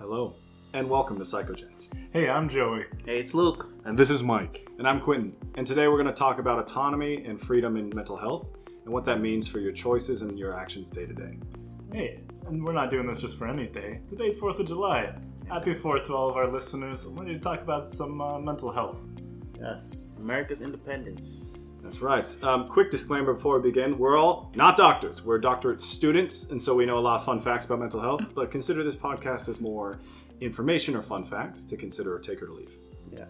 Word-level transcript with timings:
Hello, 0.00 0.34
and 0.72 0.88
welcome 0.88 1.18
to 1.18 1.24
Psychogents. 1.24 1.94
Hey, 2.10 2.26
I'm 2.26 2.48
Joey. 2.48 2.86
Hey, 3.04 3.20
it's 3.20 3.34
Luke. 3.34 3.70
And 3.84 3.98
this 3.98 4.08
is 4.08 4.22
Mike. 4.22 4.66
And 4.78 4.88
I'm 4.88 4.98
Quentin. 4.98 5.36
And 5.56 5.66
today 5.66 5.88
we're 5.88 6.02
going 6.02 6.06
to 6.06 6.18
talk 6.18 6.38
about 6.38 6.58
autonomy 6.58 7.22
and 7.26 7.38
freedom 7.38 7.76
in 7.76 7.90
mental 7.94 8.16
health 8.16 8.56
and 8.86 8.94
what 8.94 9.04
that 9.04 9.20
means 9.20 9.46
for 9.46 9.58
your 9.58 9.72
choices 9.72 10.22
and 10.22 10.38
your 10.38 10.56
actions 10.56 10.90
day 10.90 11.04
to 11.04 11.12
day. 11.12 11.38
Hey, 11.92 12.20
and 12.46 12.64
we're 12.64 12.72
not 12.72 12.88
doing 12.88 13.06
this 13.06 13.20
just 13.20 13.38
for 13.38 13.46
any 13.46 13.66
day. 13.66 14.00
Today's 14.08 14.40
4th 14.40 14.58
of 14.58 14.68
July. 14.68 15.14
Happy 15.50 15.74
4th 15.74 16.06
to 16.06 16.14
all 16.14 16.30
of 16.30 16.36
our 16.38 16.50
listeners. 16.50 17.04
I'm 17.04 17.14
ready 17.20 17.34
to 17.34 17.38
talk 17.38 17.60
about 17.60 17.84
some 17.84 18.22
uh, 18.22 18.38
mental 18.38 18.72
health. 18.72 19.06
Yes, 19.60 20.08
America's 20.18 20.62
independence. 20.62 21.50
That's 21.82 22.02
right. 22.02 22.42
Um, 22.42 22.68
quick 22.68 22.90
disclaimer 22.90 23.32
before 23.32 23.58
we 23.58 23.70
begin 23.70 23.98
we're 23.98 24.18
all 24.18 24.52
not 24.54 24.76
doctors, 24.76 25.24
we're 25.24 25.38
doctorate 25.38 25.80
students, 25.80 26.50
and 26.50 26.60
so 26.60 26.74
we 26.74 26.84
know 26.86 26.98
a 26.98 27.00
lot 27.00 27.16
of 27.16 27.24
fun 27.24 27.40
facts 27.40 27.66
about 27.66 27.80
mental 27.80 28.00
health, 28.00 28.34
but 28.34 28.50
consider 28.50 28.82
this 28.84 28.96
podcast 28.96 29.48
as 29.48 29.60
more 29.60 29.98
information 30.40 30.94
or 30.94 31.02
fun 31.02 31.24
facts 31.24 31.64
to 31.64 31.76
consider 31.76 32.14
or 32.14 32.18
take 32.18 32.42
or 32.42 32.46
to 32.46 32.52
leave. 32.52 32.76
Yeah. 33.12 33.24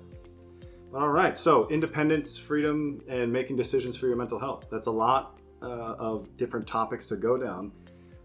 All 0.92 1.08
right, 1.08 1.38
so 1.38 1.68
independence, 1.68 2.36
freedom, 2.36 3.00
and 3.08 3.32
making 3.32 3.56
decisions 3.56 3.96
for 3.96 4.08
your 4.08 4.16
mental 4.16 4.40
health. 4.40 4.66
That's 4.70 4.88
a 4.88 4.92
lot 4.92 5.38
uh, 5.62 5.66
of 5.66 6.36
different 6.36 6.66
topics 6.66 7.06
to 7.06 7.16
go 7.16 7.36
down. 7.36 7.70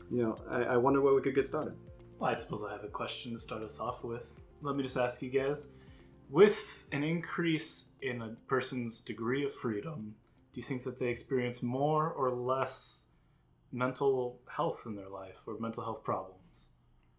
You 0.09 0.23
know, 0.23 0.37
I, 0.49 0.63
I 0.63 0.77
wonder 0.77 1.01
where 1.01 1.13
we 1.13 1.21
could 1.21 1.35
get 1.35 1.45
started. 1.45 1.75
Well, 2.17 2.31
I 2.31 2.33
suppose 2.33 2.63
I 2.67 2.71
have 2.71 2.83
a 2.83 2.87
question 2.87 3.33
to 3.33 3.39
start 3.39 3.61
us 3.61 3.79
off 3.79 4.03
with. 4.03 4.33
Let 4.63 4.75
me 4.75 4.81
just 4.81 4.97
ask 4.97 5.21
you 5.21 5.29
guys 5.29 5.69
with 6.29 6.87
an 6.91 7.03
increase 7.03 7.89
in 8.01 8.21
a 8.21 8.29
person's 8.47 8.99
degree 8.99 9.43
of 9.43 9.53
freedom, 9.53 10.15
do 10.53 10.59
you 10.59 10.63
think 10.63 10.83
that 10.83 10.99
they 10.99 11.07
experience 11.07 11.61
more 11.61 12.09
or 12.09 12.31
less 12.31 13.07
mental 13.71 14.39
health 14.49 14.83
in 14.85 14.95
their 14.95 15.09
life 15.09 15.41
or 15.45 15.57
mental 15.59 15.83
health 15.83 16.03
problems? 16.03 16.69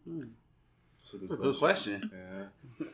It's 0.06 1.14
a 1.14 1.18
good, 1.18 1.28
That's 1.28 1.40
a 1.40 1.42
good 1.42 1.56
question. 1.56 2.10
Yeah. 2.12 2.86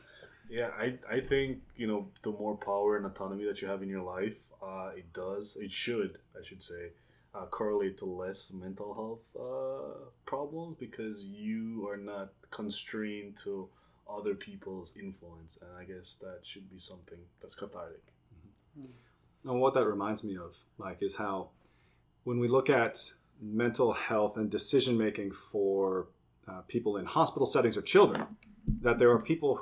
Yeah, 0.51 0.69
I, 0.78 0.98
I 1.11 1.20
think, 1.20 1.62
you 1.77 1.87
know, 1.87 2.09
the 2.22 2.31
more 2.31 2.56
power 2.59 2.98
and 2.98 3.06
autonomy 3.06 3.44
that 3.47 3.62
you 3.62 3.69
have 3.69 3.83
in 3.83 3.89
your 3.89 4.03
life, 4.03 4.48
uh, 4.62 4.91
it 4.94 5.11
does, 5.15 5.56
it 5.56 5.70
should, 5.70 6.19
I 6.39 6.42
should 6.42 6.62
say, 6.62 6.91
uh, 7.34 7.47
correlate 7.47 7.97
to 7.98 8.05
less 8.05 8.53
mental 8.53 8.92
health 8.92 9.25
uh, 9.34 10.11
problems 10.27 10.77
because 10.78 11.25
you 11.25 11.89
are 11.89 11.97
not 11.97 12.33
constrained 12.50 13.39
to 13.44 13.70
other 14.08 14.34
people's 14.34 14.97
influence. 14.97 15.58
And 15.61 15.70
I 15.77 15.84
guess 15.84 16.17
that 16.17 16.41
should 16.42 16.70
be 16.70 16.78
something 16.78 17.19
that's 17.41 17.55
cathartic. 17.55 18.03
And 19.44 19.61
what 19.61 19.75
that 19.75 19.86
reminds 19.86 20.22
me 20.22 20.36
of, 20.36 20.56
Mike, 20.78 20.98
is 21.00 21.17
how 21.17 21.50
when 22.25 22.39
we 22.39 22.48
look 22.48 22.70
at 22.70 23.12
mental 23.41 23.92
health 23.92 24.36
and 24.36 24.50
decision 24.50 24.97
making 24.97 25.33
for 25.33 26.06
uh, 26.48 26.61
people 26.69 26.97
in 26.97 27.05
hospital 27.05 27.47
settings 27.47 27.77
or 27.77 27.83
children, 27.83 28.25
that 28.81 28.98
there 28.98 29.11
are 29.11 29.20
people 29.20 29.61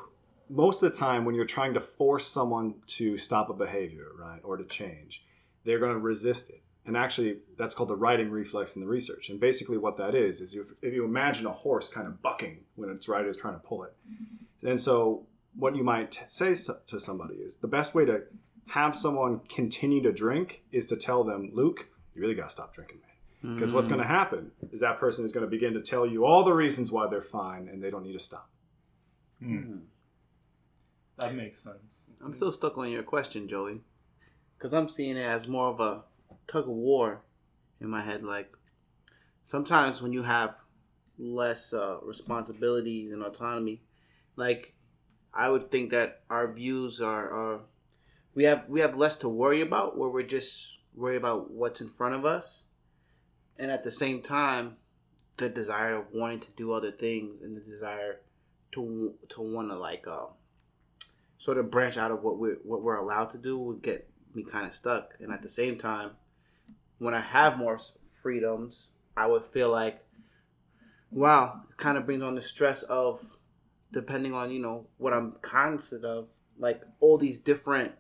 most 0.51 0.83
of 0.83 0.91
the 0.91 0.99
time 0.99 1.25
when 1.25 1.35
you're 1.35 1.45
trying 1.45 1.75
to 1.75 1.81
force 1.81 2.27
someone 2.27 2.75
to 2.87 3.17
stop 3.17 3.49
a 3.49 3.55
behavior, 3.55 4.09
right, 4.19 4.41
or 4.43 4.57
to 4.57 4.65
change, 4.65 5.25
they're 5.65 5.79
going 5.79 5.93
to 5.93 5.99
resist 5.99 6.51
it. 6.51 6.61
And 6.87 6.97
actually, 6.97 7.39
that's 7.59 7.75
called 7.75 7.91
the 7.91 7.97
righting 7.97 8.31
reflex 8.31 8.75
in 8.75 8.83
the 8.83 8.89
research. 8.89 9.29
And 9.29 9.39
basically, 9.39 9.77
what 9.77 9.97
that 9.99 10.15
is 10.15 10.41
is 10.41 10.55
if, 10.55 10.69
if 10.83 10.95
you 10.95 11.05
imagine 11.05 11.47
a 11.47 11.53
horse 11.53 11.89
kind 11.89 12.07
of 12.07 12.23
bucking 12.23 12.65
when 12.75 12.91
its 12.91 13.09
rider 13.09 13.29
is 13.29 13.37
trying 13.37 13.55
to 13.55 13.61
pull 13.61 13.85
it. 13.85 13.95
Mm-hmm. 14.11 14.69
And 14.69 14.81
so, 14.81 15.27
what 15.55 15.77
you 15.77 15.85
might 15.85 16.13
t- 16.13 16.23
say 16.27 16.55
to, 16.55 16.79
to 16.87 16.99
somebody 16.99 17.35
is 17.35 17.59
the 17.59 17.69
best 17.69 17.95
way 17.95 18.05
to 18.07 18.23
have 18.69 18.97
someone 18.97 19.41
continue 19.49 20.03
to 20.03 20.13
drink 20.13 20.63
is 20.73 20.87
to 20.87 20.97
tell 20.97 21.25
them, 21.25 21.51
Luke, 21.53 21.89
you 22.15 22.23
really 22.23 22.35
got 22.35 22.45
to 22.45 22.51
stop 22.51 22.75
drinking, 22.75 22.99
man. 23.01 23.55
Because 23.55 23.73
what's 23.73 23.89
going 23.89 24.01
to 24.01 24.07
mm. 24.07 24.11
happen 24.11 24.51
is 24.71 24.81
that 24.81 25.01
person 25.01 25.25
is 25.25 25.33
going 25.33 25.45
to 25.45 25.51
begin 25.51 25.73
to 25.73 25.81
tell 25.81 26.07
you 26.07 26.27
all 26.27 26.45
the 26.45 26.53
reasons 26.53 26.93
why 26.93 27.09
they're 27.09 27.23
fine 27.23 27.69
and 27.69 27.83
they 27.83 27.91
don't 27.91 28.03
need 28.03 28.13
to 28.13 28.19
stop. 28.19 28.51
Hmm. 29.43 29.57
Hmm. 29.57 29.79
That 31.17 31.35
makes 31.35 31.59
sense. 31.59 32.11
I'm 32.23 32.35
still 32.35 32.53
stuck 32.53 32.77
on 32.77 32.91
your 32.91 33.03
question, 33.03 33.49
Joey, 33.49 33.81
because 34.59 34.75
I'm 34.75 34.89
seeing 34.89 35.17
it 35.17 35.23
as 35.25 35.49
more 35.49 35.69
of 35.69 35.81
a 35.81 36.03
tug 36.47 36.65
of 36.65 36.71
war 36.71 37.23
in 37.81 37.89
my 37.89 38.03
head. 38.03 38.23
Like 38.23 38.53
sometimes 39.43 40.03
when 40.03 40.13
you 40.13 40.23
have 40.23 40.61
less 41.19 41.73
uh, 41.73 41.99
responsibilities 42.03 43.13
and 43.13 43.23
autonomy, 43.23 43.83
like 44.37 44.75
I 45.33 45.49
would 45.49 45.71
think 45.71 45.91
that 45.91 46.23
our 46.31 46.53
views 46.53 47.01
are, 47.01 47.31
are 47.31 47.61
we 48.35 48.45
have 48.45 48.65
we 48.69 48.81
have 48.81 48.97
less 48.97 49.17
to 49.17 49.29
worry 49.29 49.61
about, 49.61 49.99
where 49.99 50.09
we're 50.09 50.23
just 50.23 50.79
worry 50.95 51.17
about 51.17 51.51
what's 51.51 51.81
in 51.81 51.89
front 51.89 52.15
of 52.15 52.25
us, 52.25 52.65
and 53.59 53.71
at 53.71 53.83
the 53.83 53.91
same 53.91 54.23
time, 54.23 54.77
the 55.37 55.49
desire 55.49 55.97
of 55.97 56.07
wanting 56.13 56.41
to 56.41 56.53
do 56.53 56.73
other 56.73 56.91
things 56.91 57.43
and 57.43 57.57
the 57.57 57.61
desire 57.61 58.21
to 58.73 59.15
to 59.29 59.41
want 59.41 59.71
to 59.71 59.77
like. 59.77 60.07
Uh, 60.07 60.27
sort 61.41 61.57
of 61.57 61.71
branch 61.71 61.97
out 61.97 62.11
of 62.11 62.23
what 62.23 62.39
we're 62.39 62.59
what 62.65 62.83
we're 62.83 62.97
allowed 62.97 63.31
to 63.31 63.39
do 63.39 63.59
would 63.59 63.83
get 63.83 64.09
me 64.35 64.45
kind 64.45 64.67
of 64.67 64.75
stuck. 64.75 65.15
And 65.21 65.33
at 65.33 65.43
the 65.43 65.49
same 65.49 65.77
time, 65.77 66.13
when 67.01 67.15
I 67.15 67.21
have 67.21 67.59
more 67.59 67.79
freedoms, 68.23 68.93
I 69.17 69.27
would 69.27 69.45
feel 69.45 69.71
like, 69.71 70.05
wow, 71.11 71.63
it 71.69 71.77
kind 71.79 71.99
of 71.99 72.07
brings 72.07 72.23
on 72.23 72.35
the 72.35 72.43
stress 72.43 72.83
of 72.85 73.25
depending 73.91 74.35
on 74.35 74.53
you 74.53 74.61
know 74.61 74.87
what 74.99 75.13
I'm 75.13 75.33
conscious 75.43 76.05
of, 76.05 76.29
like 76.59 76.83
all 77.01 77.19
these 77.19 77.39
different 77.41 77.93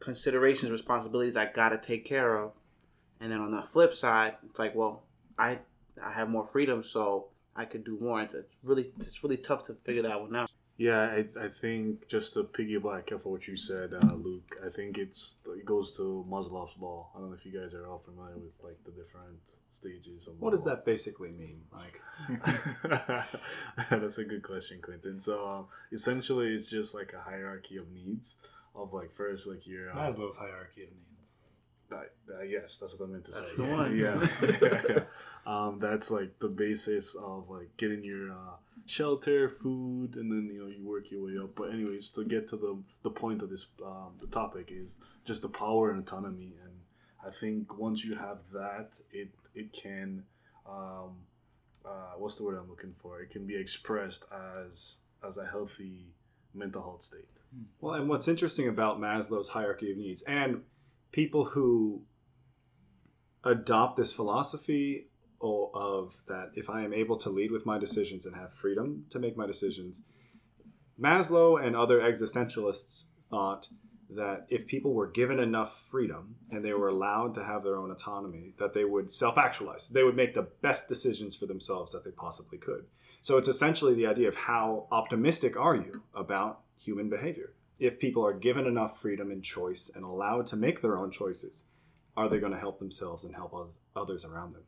considerations, 0.00 0.72
responsibilities 0.72 1.36
I 1.36 1.46
gotta 1.46 1.78
take 1.78 2.04
care 2.04 2.38
of. 2.38 2.52
And 3.20 3.30
then 3.30 3.40
on 3.40 3.50
the 3.50 3.62
flip 3.62 3.92
side, 3.92 4.36
it's 4.48 4.58
like, 4.58 4.74
well, 4.74 5.04
I 5.38 5.58
I 6.02 6.12
have 6.12 6.30
more 6.30 6.46
freedom, 6.46 6.82
so 6.82 7.28
I 7.54 7.66
could 7.66 7.84
do 7.84 7.98
more. 8.00 8.22
It's 8.22 8.34
really 8.62 8.92
it's 8.96 9.22
really 9.22 9.36
tough 9.36 9.64
to 9.64 9.74
figure 9.84 10.02
that 10.02 10.20
one 10.20 10.34
out. 10.34 10.50
Yeah, 10.78 11.00
I, 11.00 11.26
I 11.44 11.48
think 11.48 12.06
just 12.06 12.34
to 12.34 12.44
piggyback 12.44 13.12
off 13.12 13.26
what 13.26 13.48
you 13.48 13.56
said, 13.56 13.94
uh, 13.94 14.14
Luke, 14.14 14.56
I 14.64 14.70
think 14.70 14.96
it's 14.96 15.38
it 15.48 15.64
goes 15.64 15.96
to 15.96 16.24
Maslow's 16.30 16.78
law. 16.78 17.10
I 17.16 17.18
don't 17.18 17.30
know 17.30 17.34
if 17.34 17.44
you 17.44 17.50
guys 17.50 17.74
are 17.74 17.88
all 17.88 17.98
familiar 17.98 18.36
with 18.38 18.52
like 18.62 18.78
the 18.84 18.92
different 18.92 19.40
stages 19.70 20.28
of 20.28 20.40
What 20.40 20.50
does 20.50 20.64
that 20.66 20.84
basically 20.84 21.32
mean, 21.32 21.62
Mike? 21.72 22.00
That's 23.90 24.18
a 24.18 24.24
good 24.24 24.44
question, 24.44 24.80
Quentin. 24.80 25.18
So 25.18 25.48
um, 25.48 25.66
essentially, 25.90 26.54
it's 26.54 26.68
just 26.68 26.94
like 26.94 27.12
a 27.12 27.20
hierarchy 27.20 27.76
of 27.76 27.90
needs. 27.90 28.36
Of 28.76 28.92
like 28.92 29.12
first, 29.12 29.48
like 29.48 29.66
your 29.66 29.90
uh, 29.90 29.96
Maslow's 29.96 30.36
hierarchy 30.36 30.84
of 30.84 30.90
needs. 30.90 31.38
That, 31.90 32.12
uh, 32.32 32.42
yes, 32.42 32.78
that's 32.78 32.98
what 32.98 33.08
I 33.08 33.12
meant 33.12 33.24
to 33.26 33.32
That's 33.32 33.56
say. 33.56 33.62
the 33.62 33.94
yeah. 33.94 34.26
Yeah, 34.62 34.78
yeah. 34.96 35.02
Um, 35.46 35.78
that's 35.78 36.10
like 36.10 36.38
the 36.40 36.48
basis 36.48 37.14
of 37.14 37.48
like 37.48 37.74
getting 37.78 38.04
your 38.04 38.32
uh, 38.32 38.56
shelter, 38.84 39.48
food, 39.48 40.16
and 40.16 40.30
then 40.30 40.50
you 40.52 40.60
know 40.60 40.66
you 40.66 40.84
work 40.86 41.10
your 41.10 41.24
way 41.24 41.42
up. 41.42 41.54
But 41.54 41.70
anyways, 41.70 42.10
to 42.10 42.24
get 42.24 42.48
to 42.48 42.56
the 42.56 42.76
the 43.02 43.10
point 43.10 43.40
of 43.40 43.48
this 43.48 43.66
um, 43.82 44.12
the 44.18 44.26
topic 44.26 44.70
is 44.70 44.96
just 45.24 45.40
the 45.40 45.48
power 45.48 45.90
and 45.90 46.00
autonomy, 46.00 46.52
and 46.62 46.74
I 47.26 47.30
think 47.30 47.78
once 47.78 48.04
you 48.04 48.14
have 48.16 48.40
that, 48.52 49.00
it 49.10 49.30
it 49.54 49.72
can 49.72 50.24
um, 50.68 51.16
uh, 51.82 52.12
what's 52.18 52.34
the 52.36 52.44
word 52.44 52.58
I'm 52.58 52.68
looking 52.68 52.92
for? 52.92 53.20
It 53.20 53.30
can 53.30 53.46
be 53.46 53.56
expressed 53.56 54.26
as 54.60 54.98
as 55.26 55.38
a 55.38 55.46
healthy 55.46 56.12
mental 56.52 56.82
health 56.82 57.02
state. 57.02 57.28
Well, 57.80 57.94
and 57.94 58.08
what's 58.08 58.28
interesting 58.28 58.68
about 58.68 59.00
Maslow's 59.00 59.48
hierarchy 59.48 59.92
of 59.92 59.96
needs 59.96 60.20
and 60.22 60.62
people 61.12 61.46
who 61.46 62.02
adopt 63.44 63.96
this 63.96 64.12
philosophy 64.12 65.08
of 65.40 66.16
that 66.26 66.50
if 66.54 66.68
I 66.68 66.82
am 66.82 66.92
able 66.92 67.16
to 67.18 67.30
lead 67.30 67.50
with 67.50 67.64
my 67.64 67.78
decisions 67.78 68.26
and 68.26 68.34
have 68.34 68.52
freedom 68.52 69.04
to 69.10 69.18
make 69.18 69.36
my 69.36 69.46
decisions, 69.46 70.04
Maslow 71.00 71.64
and 71.64 71.76
other 71.76 72.00
existentialists 72.00 73.04
thought 73.30 73.68
that 74.10 74.46
if 74.48 74.66
people 74.66 74.94
were 74.94 75.06
given 75.06 75.38
enough 75.38 75.86
freedom 75.90 76.36
and 76.50 76.64
they 76.64 76.72
were 76.72 76.88
allowed 76.88 77.34
to 77.34 77.44
have 77.44 77.62
their 77.62 77.76
own 77.76 77.90
autonomy, 77.90 78.54
that 78.58 78.72
they 78.72 78.84
would 78.84 79.12
self 79.12 79.36
actualize. 79.36 79.88
They 79.88 80.02
would 80.02 80.16
make 80.16 80.34
the 80.34 80.48
best 80.62 80.88
decisions 80.88 81.36
for 81.36 81.46
themselves 81.46 81.92
that 81.92 82.04
they 82.04 82.10
possibly 82.10 82.58
could. 82.58 82.86
So 83.20 83.36
it's 83.36 83.48
essentially 83.48 83.94
the 83.94 84.06
idea 84.06 84.28
of 84.28 84.34
how 84.34 84.86
optimistic 84.90 85.56
are 85.56 85.76
you 85.76 86.02
about 86.14 86.60
human 86.78 87.10
behavior? 87.10 87.52
If 87.78 87.98
people 87.98 88.24
are 88.26 88.32
given 88.32 88.66
enough 88.66 89.00
freedom 89.00 89.30
and 89.30 89.42
choice 89.42 89.90
and 89.94 90.04
allowed 90.04 90.46
to 90.48 90.56
make 90.56 90.80
their 90.80 90.98
own 90.98 91.10
choices, 91.10 91.64
are 92.16 92.28
they 92.28 92.38
going 92.38 92.52
to 92.52 92.58
help 92.58 92.78
themselves 92.78 93.24
and 93.24 93.34
help 93.34 93.72
others 93.94 94.24
around 94.24 94.54
them? 94.54 94.64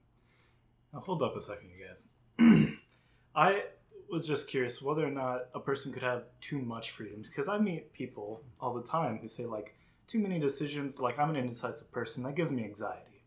Now 0.93 1.01
hold 1.01 1.23
up 1.23 1.37
a 1.37 1.41
second, 1.41 1.71
you 1.71 1.85
guys. 1.87 2.09
I 3.35 3.65
was 4.11 4.27
just 4.27 4.49
curious 4.49 4.83
whether 4.83 5.07
or 5.07 5.11
not 5.11 5.47
a 5.55 5.61
person 5.61 5.93
could 5.93 6.03
have 6.03 6.25
too 6.41 6.59
much 6.59 6.91
freedom 6.91 7.23
because 7.23 7.49
I 7.49 7.59
meet 7.59 7.93
people 7.93 8.43
all 8.61 8.75
the 8.75 8.83
time 8.83 9.19
who 9.19 9.29
say 9.29 9.47
like 9.47 9.75
too 10.07 10.19
many 10.19 10.39
decisions. 10.39 11.01
Like 11.01 11.19
I'm 11.19 11.31
an 11.31 11.37
indecisive 11.37 11.93
person 11.93 12.25
that 12.25 12.35
gives 12.35 12.51
me 12.51 12.65
anxiety. 12.65 13.25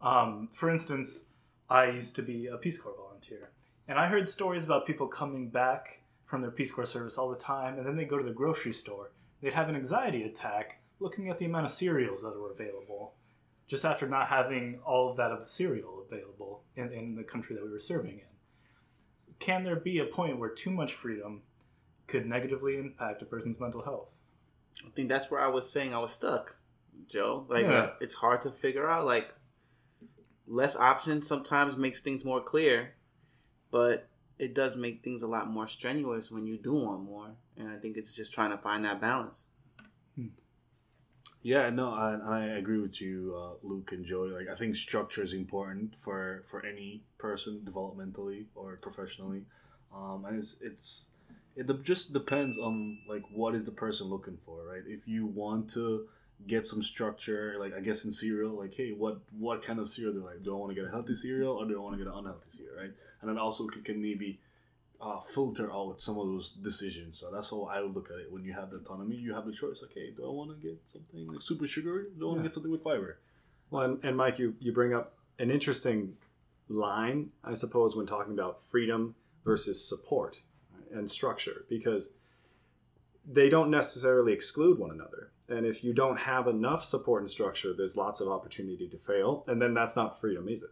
Um, 0.00 0.48
for 0.52 0.70
instance, 0.70 1.30
I 1.70 1.86
used 1.86 2.16
to 2.16 2.22
be 2.22 2.46
a 2.46 2.56
Peace 2.56 2.80
Corps 2.80 2.94
volunteer, 2.96 3.50
and 3.86 3.98
I 3.98 4.06
heard 4.06 4.28
stories 4.28 4.64
about 4.64 4.86
people 4.86 5.06
coming 5.06 5.50
back 5.50 5.97
from 6.28 6.42
their 6.42 6.50
Peace 6.52 6.70
Corps 6.70 6.86
service 6.86 7.18
all 7.18 7.28
the 7.30 7.36
time, 7.36 7.76
and 7.78 7.86
then 7.86 7.96
they 7.96 8.04
go 8.04 8.18
to 8.18 8.24
the 8.24 8.30
grocery 8.30 8.72
store. 8.72 9.10
They'd 9.40 9.54
have 9.54 9.68
an 9.68 9.74
anxiety 9.74 10.22
attack 10.22 10.80
looking 11.00 11.28
at 11.30 11.38
the 11.38 11.46
amount 11.46 11.64
of 11.64 11.70
cereals 11.72 12.22
that 12.22 12.38
were 12.38 12.52
available 12.52 13.14
just 13.66 13.84
after 13.84 14.06
not 14.08 14.28
having 14.28 14.78
all 14.84 15.10
of 15.10 15.16
that 15.16 15.30
of 15.30 15.48
cereal 15.48 16.04
available 16.10 16.62
in, 16.76 16.92
in 16.92 17.14
the 17.16 17.22
country 17.24 17.54
that 17.56 17.64
we 17.64 17.70
were 17.70 17.80
serving 17.80 18.18
in. 18.18 19.34
can 19.38 19.62
there 19.64 19.76
be 19.76 19.98
a 19.98 20.04
point 20.06 20.38
where 20.38 20.48
too 20.50 20.70
much 20.70 20.92
freedom 20.92 21.42
could 22.06 22.26
negatively 22.26 22.76
impact 22.76 23.20
a 23.22 23.24
person's 23.26 23.58
mental 23.60 23.82
health? 23.82 24.22
I 24.86 24.90
think 24.90 25.08
that's 25.08 25.30
where 25.30 25.40
I 25.40 25.48
was 25.48 25.70
saying 25.70 25.94
I 25.94 25.98
was 25.98 26.12
stuck, 26.12 26.56
Joe. 27.10 27.46
Like 27.48 27.64
Yeah. 27.66 27.90
it's 28.00 28.14
hard 28.14 28.40
to 28.42 28.50
figure 28.50 28.88
out. 28.88 29.04
Like 29.06 29.34
less 30.46 30.76
options 30.76 31.26
sometimes 31.26 31.76
makes 31.76 32.00
things 32.00 32.24
more 32.24 32.40
clear, 32.42 32.94
but 33.70 34.07
it 34.38 34.54
does 34.54 34.76
make 34.76 35.02
things 35.02 35.22
a 35.22 35.26
lot 35.26 35.50
more 35.50 35.66
strenuous 35.66 36.30
when 36.30 36.46
you 36.46 36.58
do 36.58 36.74
want 36.74 37.02
more. 37.02 37.30
And 37.56 37.68
I 37.68 37.76
think 37.76 37.96
it's 37.96 38.12
just 38.12 38.32
trying 38.32 38.50
to 38.50 38.58
find 38.58 38.84
that 38.84 39.00
balance. 39.00 39.46
Yeah, 41.42 41.70
no, 41.70 41.90
I, 41.90 42.18
I 42.40 42.40
agree 42.56 42.80
with 42.80 43.00
you, 43.00 43.34
uh, 43.38 43.54
Luke 43.62 43.92
and 43.92 44.04
Joey. 44.04 44.30
Like, 44.30 44.48
I 44.52 44.56
think 44.56 44.74
structure 44.74 45.22
is 45.22 45.32
important 45.32 45.94
for 45.94 46.42
for 46.44 46.66
any 46.66 47.04
person 47.16 47.62
developmentally 47.64 48.46
or 48.54 48.76
professionally, 48.76 49.44
um, 49.94 50.24
and 50.26 50.36
it's 50.36 50.56
it's 50.60 51.12
it 51.54 51.66
just 51.84 52.12
depends 52.12 52.58
on 52.58 52.98
like 53.08 53.22
what 53.32 53.54
is 53.54 53.64
the 53.64 53.72
person 53.72 54.08
looking 54.08 54.38
for, 54.44 54.64
right? 54.66 54.82
If 54.86 55.06
you 55.06 55.26
want 55.26 55.70
to 55.70 56.08
get 56.46 56.66
some 56.66 56.82
structure, 56.82 57.56
like 57.58 57.72
I 57.72 57.80
guess 57.80 58.04
in 58.04 58.12
cereal, 58.12 58.58
like 58.58 58.74
hey, 58.74 58.90
what 58.90 59.20
what 59.30 59.62
kind 59.62 59.78
of 59.78 59.88
cereal 59.88 60.14
do 60.14 60.26
I 60.26 60.32
like? 60.32 60.42
Do 60.42 60.54
I 60.56 60.58
want 60.58 60.70
to 60.70 60.74
get 60.74 60.88
a 60.88 60.90
healthy 60.90 61.14
cereal 61.14 61.52
or 61.52 61.66
do 61.66 61.78
I 61.78 61.82
want 61.82 61.96
to 61.96 62.04
get 62.04 62.12
an 62.12 62.18
unhealthy 62.18 62.50
cereal, 62.50 62.76
right? 62.76 62.92
And 63.20 63.28
then 63.28 63.38
also 63.38 63.66
can, 63.66 63.82
can 63.82 64.00
maybe 64.00 64.40
uh, 65.00 65.18
filter 65.20 65.72
out 65.72 66.00
some 66.00 66.18
of 66.18 66.26
those 66.26 66.52
decisions. 66.52 67.18
So 67.18 67.30
that's 67.32 67.50
how 67.50 67.64
I 67.64 67.80
would 67.80 67.94
look 67.94 68.10
at 68.10 68.18
it. 68.18 68.32
When 68.32 68.44
you 68.44 68.52
have 68.52 68.70
the 68.70 68.76
autonomy, 68.76 69.16
you 69.16 69.34
have 69.34 69.46
the 69.46 69.52
choice. 69.52 69.82
Okay, 69.84 70.12
do 70.16 70.24
I 70.24 70.30
want 70.30 70.50
to 70.50 70.56
get 70.66 70.78
something 70.86 71.26
like 71.28 71.42
super 71.42 71.66
sugary? 71.66 72.06
Do 72.18 72.24
I 72.24 72.28
want 72.28 72.38
to 72.38 72.42
Yeah. 72.42 72.48
get 72.48 72.54
something 72.54 72.72
with 72.72 72.82
fiber? 72.82 73.18
Well, 73.70 73.82
and, 73.82 74.04
and 74.04 74.16
Mike, 74.16 74.38
you, 74.38 74.54
you 74.60 74.72
bring 74.72 74.94
up 74.94 75.14
an 75.38 75.50
interesting 75.50 76.16
line, 76.68 77.30
I 77.44 77.54
suppose, 77.54 77.96
when 77.96 78.06
talking 78.06 78.32
about 78.32 78.60
freedom 78.60 79.14
versus 79.44 79.86
support 79.86 80.40
and 80.92 81.10
structure, 81.10 81.64
because 81.68 82.14
they 83.30 83.48
don't 83.48 83.70
necessarily 83.70 84.32
exclude 84.32 84.78
one 84.78 84.90
another. 84.90 85.32
And 85.48 85.66
if 85.66 85.84
you 85.84 85.92
don't 85.94 86.18
have 86.20 86.46
enough 86.46 86.84
support 86.84 87.22
and 87.22 87.30
structure, 87.30 87.72
there's 87.74 87.96
lots 87.96 88.20
of 88.20 88.28
opportunity 88.28 88.88
to 88.88 88.98
fail. 88.98 89.44
And 89.46 89.60
then 89.62 89.74
that's 89.74 89.96
not 89.96 90.18
freedom, 90.18 90.48
is 90.48 90.62
it? 90.62 90.70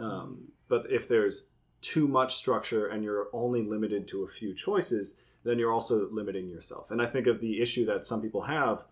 Um, 0.00 0.52
but 0.68 0.86
if 0.90 1.08
there's 1.08 1.48
too 1.80 2.06
much 2.06 2.34
structure 2.34 2.86
and 2.86 3.02
you're 3.02 3.28
only 3.32 3.62
limited 3.62 4.06
to 4.08 4.22
a 4.22 4.28
few 4.28 4.54
choices, 4.54 5.20
then 5.44 5.58
you're 5.58 5.72
also 5.72 6.08
limiting 6.10 6.48
yourself. 6.48 6.90
And 6.90 7.00
I 7.00 7.06
think 7.06 7.26
of 7.26 7.40
the 7.40 7.60
issue 7.60 7.86
that 7.86 8.04
some 8.04 8.20
people 8.20 8.42
have 8.42 8.84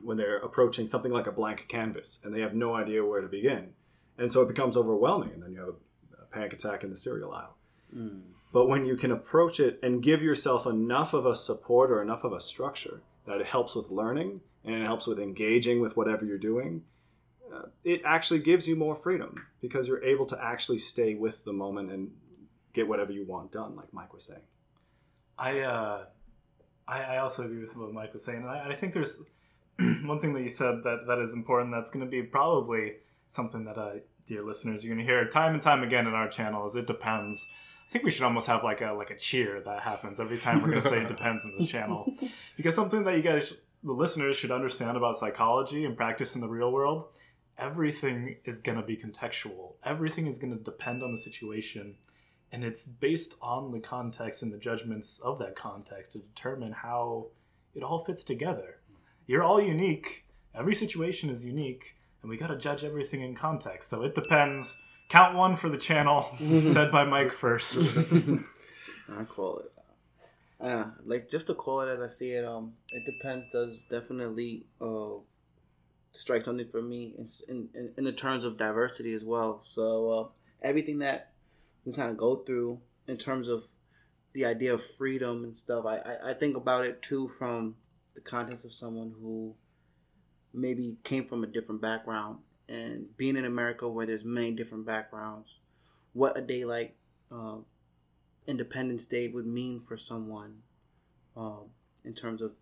when 0.00 0.16
they're 0.16 0.38
approaching 0.38 0.86
something 0.86 1.12
like 1.12 1.26
a 1.26 1.32
blank 1.32 1.66
canvas 1.68 2.20
and 2.24 2.34
they 2.34 2.40
have 2.40 2.54
no 2.54 2.74
idea 2.74 3.04
where 3.04 3.20
to 3.20 3.28
begin. 3.28 3.70
And 4.18 4.30
so 4.30 4.42
it 4.42 4.48
becomes 4.48 4.76
overwhelming, 4.76 5.30
and 5.30 5.42
then 5.42 5.52
you 5.52 5.58
have 5.58 5.68
a, 5.70 6.22
a 6.22 6.26
panic 6.26 6.52
attack 6.52 6.84
in 6.84 6.90
the 6.90 6.96
cereal 6.96 7.32
aisle. 7.32 7.56
Hmm. 7.92 8.20
But 8.52 8.68
when 8.68 8.86
you 8.86 8.96
can 8.96 9.10
approach 9.10 9.58
it 9.58 9.80
and 9.82 10.00
give 10.00 10.22
yourself 10.22 10.66
enough 10.66 11.12
of 11.12 11.26
a 11.26 11.34
support 11.34 11.90
or 11.90 12.00
enough 12.00 12.22
of 12.22 12.32
a 12.32 12.40
structure 12.40 13.02
that 13.26 13.40
it 13.40 13.46
helps 13.46 13.74
with 13.74 13.90
learning 13.90 14.42
and 14.64 14.76
it 14.76 14.84
helps 14.84 15.08
with 15.08 15.18
engaging 15.18 15.80
with 15.80 15.96
whatever 15.96 16.24
you're 16.24 16.38
doing, 16.38 16.84
uh, 17.54 17.68
it 17.84 18.02
actually 18.04 18.40
gives 18.40 18.66
you 18.66 18.76
more 18.76 18.94
freedom 18.94 19.46
because 19.60 19.86
you're 19.88 20.02
able 20.04 20.26
to 20.26 20.42
actually 20.42 20.78
stay 20.78 21.14
with 21.14 21.44
the 21.44 21.52
moment 21.52 21.90
and 21.90 22.10
get 22.72 22.88
whatever 22.88 23.12
you 23.12 23.24
want 23.24 23.52
done, 23.52 23.76
like 23.76 23.92
Mike 23.92 24.12
was 24.12 24.24
saying. 24.24 24.42
I 25.38 25.60
uh, 25.60 26.04
I, 26.86 27.02
I 27.02 27.18
also 27.18 27.44
agree 27.44 27.60
with 27.60 27.76
what 27.76 27.92
Mike 27.92 28.12
was 28.12 28.24
saying, 28.24 28.42
and 28.42 28.50
I, 28.50 28.70
I 28.70 28.74
think 28.74 28.92
there's 28.92 29.26
one 30.04 30.20
thing 30.20 30.34
that 30.34 30.42
you 30.42 30.48
said 30.48 30.82
that 30.84 31.06
that 31.06 31.18
is 31.18 31.34
important. 31.34 31.72
That's 31.72 31.90
going 31.90 32.04
to 32.04 32.10
be 32.10 32.22
probably 32.22 32.96
something 33.28 33.64
that, 33.64 33.78
uh, 33.78 33.94
dear 34.26 34.42
listeners, 34.42 34.84
you're 34.84 34.94
going 34.94 35.04
to 35.04 35.10
hear 35.10 35.26
time 35.28 35.54
and 35.54 35.62
time 35.62 35.82
again 35.82 36.06
in 36.06 36.14
our 36.14 36.28
channel. 36.28 36.66
Is 36.66 36.74
it 36.74 36.86
depends. 36.86 37.48
I 37.88 37.90
think 37.90 38.04
we 38.04 38.10
should 38.10 38.22
almost 38.22 38.46
have 38.46 38.64
like 38.64 38.80
a 38.80 38.92
like 38.92 39.10
a 39.10 39.16
cheer 39.16 39.60
that 39.60 39.80
happens 39.80 40.20
every 40.20 40.38
time 40.38 40.60
we're 40.60 40.70
going 40.70 40.82
to 40.82 40.88
say 40.88 41.02
it 41.02 41.08
depends 41.08 41.44
in 41.44 41.54
this 41.58 41.68
channel, 41.68 42.12
because 42.56 42.74
something 42.74 43.04
that 43.04 43.16
you 43.16 43.22
guys, 43.22 43.56
the 43.82 43.92
listeners, 43.92 44.36
should 44.36 44.50
understand 44.50 44.96
about 44.96 45.16
psychology 45.16 45.84
and 45.84 45.96
practice 45.96 46.34
in 46.34 46.40
the 46.40 46.48
real 46.48 46.72
world. 46.72 47.06
Everything 47.58 48.36
is 48.44 48.58
going 48.58 48.78
to 48.78 48.84
be 48.84 48.96
contextual. 48.96 49.74
Everything 49.84 50.26
is 50.26 50.38
going 50.38 50.56
to 50.56 50.62
depend 50.62 51.02
on 51.02 51.12
the 51.12 51.18
situation 51.18 51.96
and 52.54 52.62
it's 52.62 52.86
based 52.86 53.34
on 53.42 53.72
the 53.72 53.80
context 53.80 54.40
and 54.40 54.52
the 54.52 54.58
judgments 54.58 55.18
of 55.18 55.40
that 55.40 55.56
context 55.56 56.12
to 56.12 56.18
determine 56.18 56.70
how 56.70 57.26
it 57.74 57.82
all 57.82 57.98
fits 57.98 58.22
together. 58.22 58.76
You're 59.26 59.42
all 59.42 59.60
unique. 59.60 60.24
Every 60.54 60.76
situation 60.76 61.30
is 61.30 61.44
unique, 61.44 61.96
and 62.22 62.30
we 62.30 62.36
got 62.36 62.46
to 62.48 62.56
judge 62.56 62.84
everything 62.84 63.22
in 63.22 63.34
context. 63.34 63.90
So 63.90 64.04
it 64.04 64.14
depends. 64.14 64.80
Count 65.08 65.36
one 65.36 65.56
for 65.56 65.68
the 65.68 65.76
channel, 65.76 66.28
said 66.62 66.92
by 66.92 67.04
Mike 67.04 67.32
first. 67.32 67.98
I 69.08 69.24
call 69.24 69.58
it. 69.58 69.72
Uh, 70.60 70.90
like 71.04 71.28
just 71.28 71.48
to 71.48 71.54
call 71.54 71.80
it 71.80 71.90
as 71.90 72.00
I 72.00 72.06
see 72.06 72.30
it, 72.30 72.44
um, 72.44 72.74
it 72.90 73.04
depends. 73.04 73.46
Does 73.50 73.78
definitely 73.90 74.66
uh, 74.80 75.16
strike 76.14 76.42
something 76.42 76.68
for 76.68 76.80
me 76.80 77.14
in 77.18 77.26
in, 77.74 77.92
in, 77.96 78.04
the 78.04 78.12
terms 78.12 78.44
of 78.44 78.56
diversity 78.56 79.12
as 79.14 79.24
well. 79.24 79.60
So 79.62 80.10
uh, 80.10 80.28
everything 80.62 81.00
that 81.00 81.32
we 81.84 81.92
kind 81.92 82.10
of 82.10 82.16
go 82.16 82.36
through 82.36 82.80
in 83.08 83.16
terms 83.18 83.48
of 83.48 83.64
the 84.32 84.44
idea 84.44 84.72
of 84.72 84.82
freedom 84.82 85.44
and 85.44 85.56
stuff, 85.56 85.84
I, 85.84 85.98
I, 85.98 86.30
I 86.30 86.34
think 86.34 86.56
about 86.56 86.84
it 86.84 87.02
too 87.02 87.28
from 87.28 87.76
the 88.14 88.20
context 88.20 88.64
of 88.64 88.72
someone 88.72 89.12
who 89.20 89.54
maybe 90.52 90.96
came 91.02 91.26
from 91.26 91.42
a 91.42 91.48
different 91.48 91.82
background 91.82 92.38
and 92.68 93.06
being 93.16 93.36
in 93.36 93.44
America 93.44 93.88
where 93.88 94.06
there's 94.06 94.24
many 94.24 94.52
different 94.52 94.86
backgrounds. 94.86 95.58
What 96.12 96.38
a 96.38 96.40
day 96.40 96.64
like 96.64 96.96
uh, 97.30 97.56
Independence 98.46 99.06
Day 99.06 99.28
would 99.28 99.46
mean 99.46 99.80
for 99.80 99.96
someone 99.96 100.58
um, 101.36 101.70
in 102.04 102.14
terms 102.14 102.40
of 102.40 102.52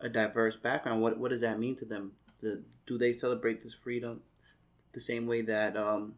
a 0.00 0.08
diverse 0.08 0.56
background. 0.56 1.00
What 1.00 1.18
what 1.18 1.30
does 1.30 1.40
that 1.40 1.58
mean 1.58 1.74
to 1.76 1.86
them? 1.86 2.12
Do, 2.40 2.62
do 2.86 2.98
they 2.98 3.12
celebrate 3.12 3.62
this 3.62 3.74
freedom 3.74 4.22
the 4.92 5.00
same 5.00 5.26
way 5.26 5.42
that 5.42 5.76
um, 5.76 6.14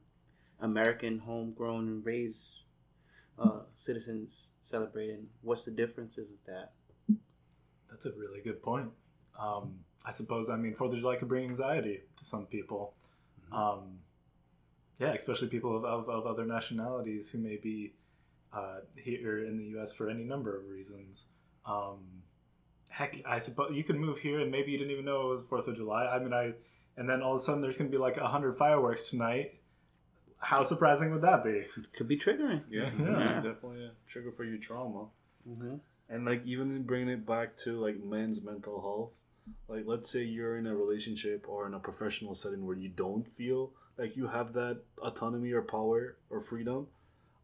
American 0.60 1.18
homegrown 1.18 1.88
and 1.88 2.06
raised 2.06 2.50
uh, 3.38 3.60
citizens 3.74 4.48
celebrate? 4.62 5.10
And 5.10 5.28
what's 5.42 5.64
the 5.64 5.70
differences 5.70 6.28
with 6.30 6.44
that? 6.46 6.72
That's 7.90 8.06
a 8.06 8.12
really 8.12 8.40
good 8.42 8.62
point. 8.62 8.90
Um, 9.38 9.80
I 10.04 10.12
suppose, 10.12 10.48
I 10.48 10.56
mean, 10.56 10.74
Fourth 10.74 10.92
of 10.92 11.00
July 11.00 11.16
could 11.16 11.28
bring 11.28 11.44
anxiety 11.44 12.00
to 12.16 12.24
some 12.24 12.46
people. 12.46 12.94
Um, 13.52 13.98
yeah, 14.98 15.12
especially 15.12 15.48
people 15.48 15.76
of, 15.76 15.84
of, 15.84 16.08
of 16.08 16.26
other 16.26 16.44
nationalities 16.44 17.30
who 17.30 17.38
may 17.38 17.56
be 17.56 17.94
uh, 18.52 18.80
here 18.96 19.44
in 19.44 19.56
the 19.56 19.64
U.S. 19.76 19.92
for 19.92 20.08
any 20.08 20.24
number 20.24 20.56
of 20.56 20.68
reasons. 20.68 21.26
Um, 21.64 22.22
heck, 22.90 23.22
I 23.26 23.38
suppose 23.38 23.72
you 23.74 23.82
could 23.84 23.96
move 23.96 24.18
here 24.18 24.40
and 24.40 24.50
maybe 24.50 24.70
you 24.72 24.78
didn't 24.78 24.90
even 24.92 25.04
know 25.06 25.28
it 25.28 25.30
was 25.30 25.42
Fourth 25.44 25.66
of 25.68 25.76
July. 25.76 26.06
I 26.06 26.18
mean, 26.18 26.32
I 26.34 26.52
and 26.96 27.08
then 27.08 27.22
all 27.22 27.34
of 27.34 27.40
a 27.40 27.42
sudden 27.42 27.62
there's 27.62 27.78
going 27.78 27.90
to 27.90 27.96
be 27.96 28.00
like 28.00 28.16
a 28.18 28.28
hundred 28.28 28.56
fireworks 28.58 29.08
tonight. 29.08 29.54
How 30.38 30.62
surprising 30.62 31.12
would 31.12 31.22
that 31.22 31.44
be? 31.44 31.50
It 31.50 31.92
could 31.96 32.08
be 32.08 32.16
triggering. 32.18 32.62
Yeah, 32.68 32.90
Yeah. 32.98 33.34
definitely 33.40 33.84
a 33.86 33.90
trigger 34.08 34.32
for 34.32 34.44
your 34.44 34.58
trauma. 34.58 35.06
Mm-hmm. 35.48 35.76
And 36.08 36.24
like 36.24 36.44
even 36.44 36.82
bringing 36.82 37.08
it 37.08 37.26
back 37.26 37.56
to 37.58 37.80
like 37.80 38.02
men's 38.02 38.42
mental 38.42 38.80
health, 38.80 39.12
like 39.68 39.84
let's 39.86 40.10
say 40.10 40.24
you're 40.24 40.56
in 40.58 40.66
a 40.66 40.74
relationship 40.74 41.46
or 41.48 41.66
in 41.66 41.74
a 41.74 41.78
professional 41.78 42.34
setting 42.34 42.66
where 42.66 42.76
you 42.76 42.88
don't 42.88 43.26
feel 43.28 43.72
like 43.98 44.16
you 44.16 44.26
have 44.26 44.52
that 44.54 44.80
autonomy 44.98 45.52
or 45.52 45.62
power 45.62 46.16
or 46.30 46.40
freedom. 46.40 46.86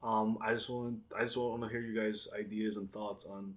Um, 0.02 0.38
I 0.40 0.52
just 0.54 0.68
want 0.70 0.98
I 1.16 1.22
just 1.24 1.36
want 1.36 1.62
to 1.62 1.68
hear 1.68 1.80
you 1.80 1.94
guys' 2.00 2.28
ideas 2.38 2.76
and 2.76 2.90
thoughts 2.92 3.24
on 3.24 3.54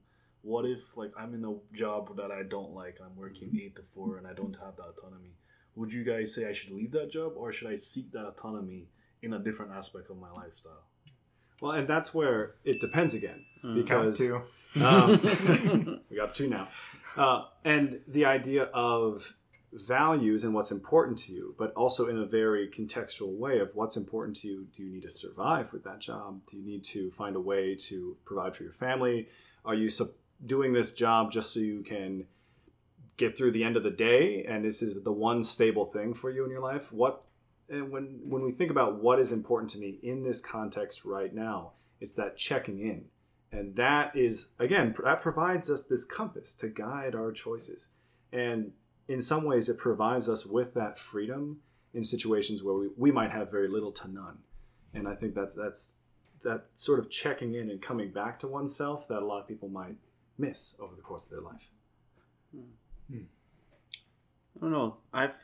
what 0.50 0.66
if 0.66 0.98
like 0.98 1.12
I'm 1.18 1.34
in 1.36 1.46
a 1.46 1.54
job 1.76 2.18
that 2.18 2.32
I 2.32 2.42
don't 2.44 2.74
like, 2.74 2.98
I'm 3.04 3.16
working 3.16 3.50
eight 3.64 3.76
to 3.76 3.84
four, 3.94 4.18
and 4.18 4.26
I 4.26 4.34
don't 4.34 4.56
have 4.60 4.76
that 4.78 4.88
autonomy. 4.98 5.36
Would 5.76 5.94
you 5.94 6.04
guys 6.04 6.34
say 6.34 6.50
I 6.50 6.54
should 6.54 6.72
leave 6.72 6.92
that 6.94 7.12
job 7.12 7.34
or 7.36 7.52
should 7.52 7.70
I 7.72 7.76
seek 7.76 8.12
that 8.14 8.26
autonomy 8.26 8.88
in 9.22 9.34
a 9.34 9.40
different 9.40 9.72
aspect 9.72 10.10
of 10.10 10.18
my 10.18 10.32
lifestyle? 10.32 10.84
Well, 11.62 11.74
and 11.74 11.88
that's 11.88 12.14
where 12.14 12.56
it 12.64 12.82
depends 12.82 13.14
again 13.14 13.46
Count 13.62 13.76
because 13.76 14.18
two. 14.18 14.42
um, 14.84 16.02
we 16.10 16.18
got 16.18 16.34
two 16.34 16.48
now, 16.48 16.68
uh, 17.16 17.46
and 17.64 18.00
the 18.08 18.26
idea 18.26 18.64
of 18.74 19.36
values 19.72 20.44
and 20.44 20.54
what's 20.56 20.72
important 20.72 21.20
to 21.20 21.32
you, 21.32 21.54
but 21.58 21.72
also 21.74 22.08
in 22.08 22.18
a 22.18 22.26
very 22.26 22.68
contextual 22.68 23.38
way 23.38 23.60
of 23.60 23.76
what's 23.76 23.96
important 23.96 24.36
to 24.38 24.48
you. 24.48 24.68
Do 24.76 24.82
you 24.84 24.90
need 24.90 25.04
to 25.04 25.12
survive 25.12 25.72
with 25.74 25.84
that 25.84 26.00
job? 26.00 26.42
Do 26.50 26.58
you 26.58 26.64
need 26.64 26.84
to 26.86 27.12
find 27.12 27.36
a 27.36 27.40
way 27.40 27.76
to 27.76 28.18
provide 28.26 28.56
for 28.56 28.64
your 28.64 28.72
family? 28.72 29.28
Are 29.64 29.76
you 29.76 29.90
sup- 29.90 30.18
doing 30.46 30.74
this 30.74 30.94
job 30.94 31.32
just 31.32 31.54
so 31.54 31.60
you 31.60 31.82
can 31.82 32.26
get 33.18 33.38
through 33.38 33.52
the 33.52 33.64
end 33.64 33.76
of 33.76 33.84
the 33.84 33.92
day 33.92 34.46
and 34.46 34.64
this 34.64 34.82
is 34.82 35.04
the 35.04 35.12
one 35.12 35.44
stable 35.44 35.86
thing 35.86 36.14
for 36.14 36.30
you 36.30 36.46
in 36.46 36.52
your 36.52 36.62
life? 36.62 36.92
What 36.92 37.24
and 37.70 37.92
when 37.92 38.20
when 38.24 38.44
we 38.44 38.52
think 38.52 38.72
about 38.72 39.02
what 39.02 39.20
is 39.20 39.32
important 39.32 39.70
to 39.72 39.80
me 39.80 40.00
in 40.02 40.24
this 40.24 40.42
context 40.42 41.06
right 41.06 41.34
now, 41.34 41.74
it's 42.02 42.16
that 42.16 42.38
checking 42.38 42.80
in. 42.80 43.06
And 43.52 43.76
that 43.76 44.16
is 44.16 44.54
again 44.58 44.96
that 45.04 45.22
provides 45.22 45.70
us 45.70 45.86
this 45.86 46.06
compass 46.06 46.56
to 46.56 46.68
guide 46.68 47.14
our 47.14 47.32
choices. 47.32 47.90
And 48.32 48.72
in 49.08 49.22
some 49.22 49.44
ways 49.44 49.70
it 49.70 49.78
provides 49.78 50.30
us 50.30 50.46
with 50.46 50.74
that 50.76 50.98
freedom 50.98 51.60
in 51.94 52.04
situations 52.04 52.64
where 52.64 52.76
we, 52.76 52.90
we 52.96 53.12
might 53.12 53.32
have 53.32 53.52
very 53.52 53.68
little 53.68 53.92
to 53.92 54.12
none. 54.12 54.40
And 54.94 55.08
I 55.08 55.16
think 55.16 55.36
that's 55.36 55.56
that's 55.56 55.98
that 56.42 56.68
sort 56.74 57.00
of 57.00 57.10
checking 57.10 57.54
in 57.54 57.70
and 57.70 57.82
coming 57.82 58.12
back 58.12 58.40
to 58.40 58.48
oneself 58.48 59.08
that 59.10 59.22
a 59.22 59.26
lot 59.26 59.42
of 59.42 59.48
people 59.48 59.68
might 59.68 59.98
miss 60.40 60.78
over 60.80 60.96
the 60.96 61.02
course 61.02 61.26
of 61.26 61.32
their 61.32 61.42
life. 61.42 61.70
I 64.56 64.62
don't 64.62 64.72
know. 64.72 64.98
I've 65.14 65.36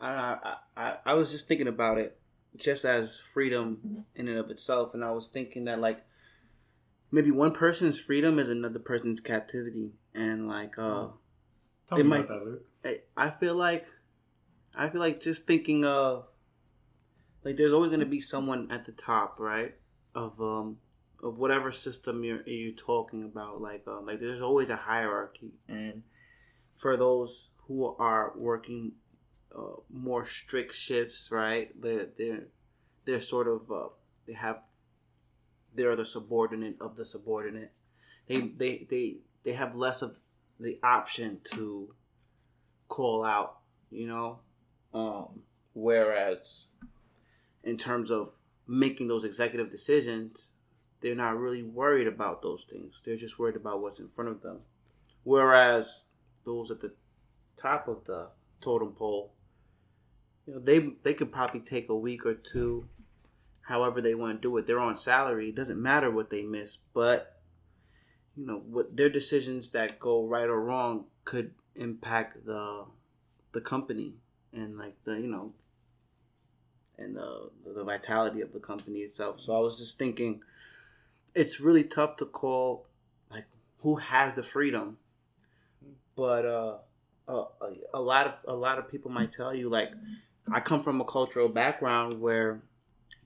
I, 0.00 0.56
I 0.76 0.96
I 1.06 1.14
was 1.14 1.30
just 1.30 1.48
thinking 1.48 1.68
about 1.68 1.98
it 1.98 2.18
just 2.56 2.84
as 2.84 3.18
freedom 3.18 4.04
in 4.14 4.28
and 4.28 4.38
of 4.38 4.50
itself, 4.50 4.94
and 4.94 5.04
I 5.04 5.10
was 5.12 5.28
thinking 5.28 5.64
that 5.64 5.80
like 5.80 6.04
maybe 7.10 7.30
one 7.30 7.52
person's 7.52 7.98
freedom 8.00 8.38
is 8.38 8.48
another 8.48 8.78
person's 8.78 9.20
captivity, 9.20 9.92
and 10.14 10.48
like 10.48 10.78
uh, 10.78 11.08
Tell 11.88 11.98
It 11.98 12.04
me 12.04 12.10
might- 12.10 12.24
about 12.24 12.28
that, 12.28 12.44
Luke. 12.44 12.66
I, 12.84 12.98
I 13.16 13.30
feel 13.30 13.54
like 13.54 13.86
I 14.74 14.88
feel 14.90 15.00
like 15.00 15.20
just 15.20 15.46
thinking 15.46 15.84
of 15.84 16.26
like 17.44 17.56
there's 17.56 17.72
always 17.72 17.90
gonna 17.90 18.04
be 18.04 18.20
someone 18.20 18.70
at 18.70 18.84
the 18.84 18.92
top, 18.92 19.38
right? 19.38 19.74
Of 20.14 20.40
um 20.42 20.78
of 21.24 21.38
whatever 21.38 21.72
system 21.72 22.22
you're 22.22 22.42
you're 22.46 22.72
talking 22.72 23.24
about. 23.24 23.60
Like 23.60 23.84
uh, 23.88 24.02
like 24.02 24.20
there's 24.20 24.42
always 24.42 24.70
a 24.70 24.76
hierarchy, 24.76 25.54
and 25.68 26.02
for 26.76 26.96
those 26.96 27.50
who 27.66 27.96
are 27.98 28.32
working 28.36 28.92
uh, 29.56 29.80
more 29.90 30.24
strict 30.24 30.74
shifts, 30.74 31.30
right? 31.32 31.70
They're 31.80 32.08
they're 32.16 32.44
they're 33.06 33.20
sort 33.20 33.48
of 33.48 33.70
uh, 33.72 33.88
they 34.26 34.34
have 34.34 34.60
they're 35.74 35.96
the 35.96 36.04
subordinate 36.04 36.76
of 36.80 36.96
the 36.96 37.06
subordinate. 37.06 37.72
They 38.28 38.40
they 38.42 38.86
they 38.88 39.16
they 39.44 39.52
have 39.54 39.74
less 39.74 40.02
of 40.02 40.18
the 40.60 40.78
option 40.82 41.40
to 41.52 41.94
call 42.88 43.24
out, 43.24 43.58
you 43.90 44.06
know. 44.06 44.40
Um, 44.92 45.42
whereas, 45.72 46.66
in 47.64 47.76
terms 47.76 48.10
of 48.10 48.38
making 48.68 49.08
those 49.08 49.24
executive 49.24 49.70
decisions, 49.70 50.50
they're 51.04 51.14
not 51.14 51.38
really 51.38 51.62
worried 51.62 52.06
about 52.06 52.40
those 52.40 52.64
things. 52.64 53.02
They're 53.04 53.14
just 53.14 53.38
worried 53.38 53.56
about 53.56 53.82
what's 53.82 54.00
in 54.00 54.08
front 54.08 54.30
of 54.30 54.40
them. 54.40 54.60
Whereas 55.22 56.04
those 56.46 56.70
at 56.70 56.80
the 56.80 56.94
top 57.58 57.88
of 57.88 58.06
the 58.06 58.28
totem 58.62 58.92
pole, 58.92 59.34
you 60.46 60.54
know, 60.54 60.60
they 60.60 60.78
they 61.02 61.12
could 61.12 61.30
probably 61.30 61.60
take 61.60 61.90
a 61.90 61.94
week 61.94 62.24
or 62.24 62.32
two, 62.32 62.88
however 63.68 64.00
they 64.00 64.14
want 64.14 64.40
to 64.40 64.48
do 64.48 64.56
it. 64.56 64.66
They're 64.66 64.80
on 64.80 64.96
salary. 64.96 65.50
It 65.50 65.54
doesn't 65.54 65.80
matter 65.80 66.10
what 66.10 66.30
they 66.30 66.40
miss, 66.40 66.76
but 66.76 67.42
you 68.34 68.46
know 68.46 68.62
what 68.66 68.96
their 68.96 69.10
decisions 69.10 69.72
that 69.72 70.00
go 70.00 70.26
right 70.26 70.48
or 70.48 70.60
wrong 70.62 71.04
could 71.26 71.50
impact 71.76 72.46
the 72.46 72.86
the 73.52 73.60
company 73.60 74.14
and 74.54 74.78
like 74.78 74.96
the 75.04 75.20
you 75.20 75.28
know 75.28 75.52
and 76.96 77.14
the 77.14 77.50
the 77.74 77.84
vitality 77.84 78.40
of 78.40 78.54
the 78.54 78.60
company 78.60 79.00
itself. 79.00 79.38
So 79.38 79.54
I 79.54 79.60
was 79.60 79.76
just 79.76 79.98
thinking, 79.98 80.40
it's 81.34 81.60
really 81.60 81.84
tough 81.84 82.16
to 82.16 82.24
call 82.24 82.86
like 83.30 83.46
who 83.80 83.96
has 83.96 84.34
the 84.34 84.42
freedom, 84.42 84.98
but 86.16 86.44
uh, 86.44 86.78
a, 87.28 87.44
a 87.94 88.00
lot 88.00 88.26
of 88.26 88.34
a 88.46 88.54
lot 88.54 88.78
of 88.78 88.90
people 88.90 89.10
might 89.10 89.32
tell 89.32 89.54
you 89.54 89.68
like 89.68 89.90
I 90.52 90.60
come 90.60 90.82
from 90.82 91.00
a 91.00 91.04
cultural 91.04 91.48
background 91.48 92.20
where 92.20 92.62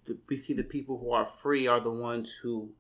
the, 0.04 0.16
we 0.28 0.36
see 0.36 0.54
the 0.54 0.62
people 0.62 0.98
who 0.98 1.12
are 1.12 1.24
free 1.24 1.66
are 1.66 1.80
the 1.80 1.90
ones 1.90 2.32
who 2.42 2.70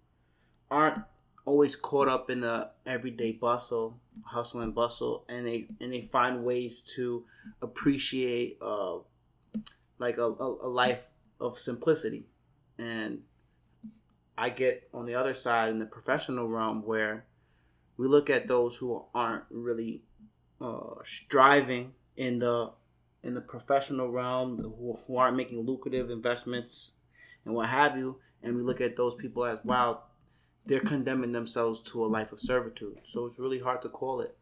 aren't 0.70 1.02
always 1.44 1.74
caught 1.74 2.08
up 2.08 2.30
in 2.30 2.40
the 2.42 2.70
everyday 2.86 3.32
bustle, 3.32 3.98
hustle 4.24 4.60
and 4.60 4.74
bustle, 4.74 5.24
and 5.28 5.46
they 5.46 5.66
and 5.80 5.92
they 5.92 6.02
find 6.02 6.44
ways 6.44 6.80
to 6.96 7.24
appreciate 7.62 8.58
uh, 8.60 8.98
like 9.98 10.18
a, 10.18 10.26
a, 10.26 10.66
a 10.66 10.68
life 10.68 11.10
of 11.40 11.58
simplicity. 11.58 12.26
And 12.78 13.22
I 14.38 14.50
get 14.50 14.88
on 14.94 15.04
the 15.04 15.16
other 15.16 15.34
side 15.34 15.70
in 15.70 15.80
the 15.80 15.86
professional 15.86 16.46
realm 16.46 16.86
where 16.86 17.24
we 17.96 18.06
look 18.06 18.30
at 18.30 18.46
those 18.46 18.76
who 18.76 19.04
aren't 19.12 19.42
really 19.50 20.02
uh, 20.60 20.94
striving 21.02 21.92
in 22.16 22.38
the 22.38 22.70
in 23.24 23.34
the 23.34 23.40
professional 23.40 24.08
realm, 24.08 24.56
who, 24.58 24.96
who 25.06 25.16
aren't 25.16 25.36
making 25.36 25.66
lucrative 25.66 26.08
investments 26.08 26.94
and 27.44 27.52
what 27.52 27.68
have 27.68 27.96
you, 27.96 28.20
and 28.42 28.54
we 28.54 28.62
look 28.62 28.80
at 28.80 28.96
those 28.96 29.16
people 29.16 29.44
as 29.44 29.58
wow, 29.64 30.04
they're 30.66 30.78
condemning 30.78 31.32
themselves 31.32 31.80
to 31.80 32.04
a 32.04 32.06
life 32.06 32.30
of 32.30 32.38
servitude. 32.38 33.00
So 33.02 33.26
it's 33.26 33.40
really 33.40 33.58
hard 33.58 33.82
to 33.82 33.88
call 33.88 34.20
it. 34.20 34.36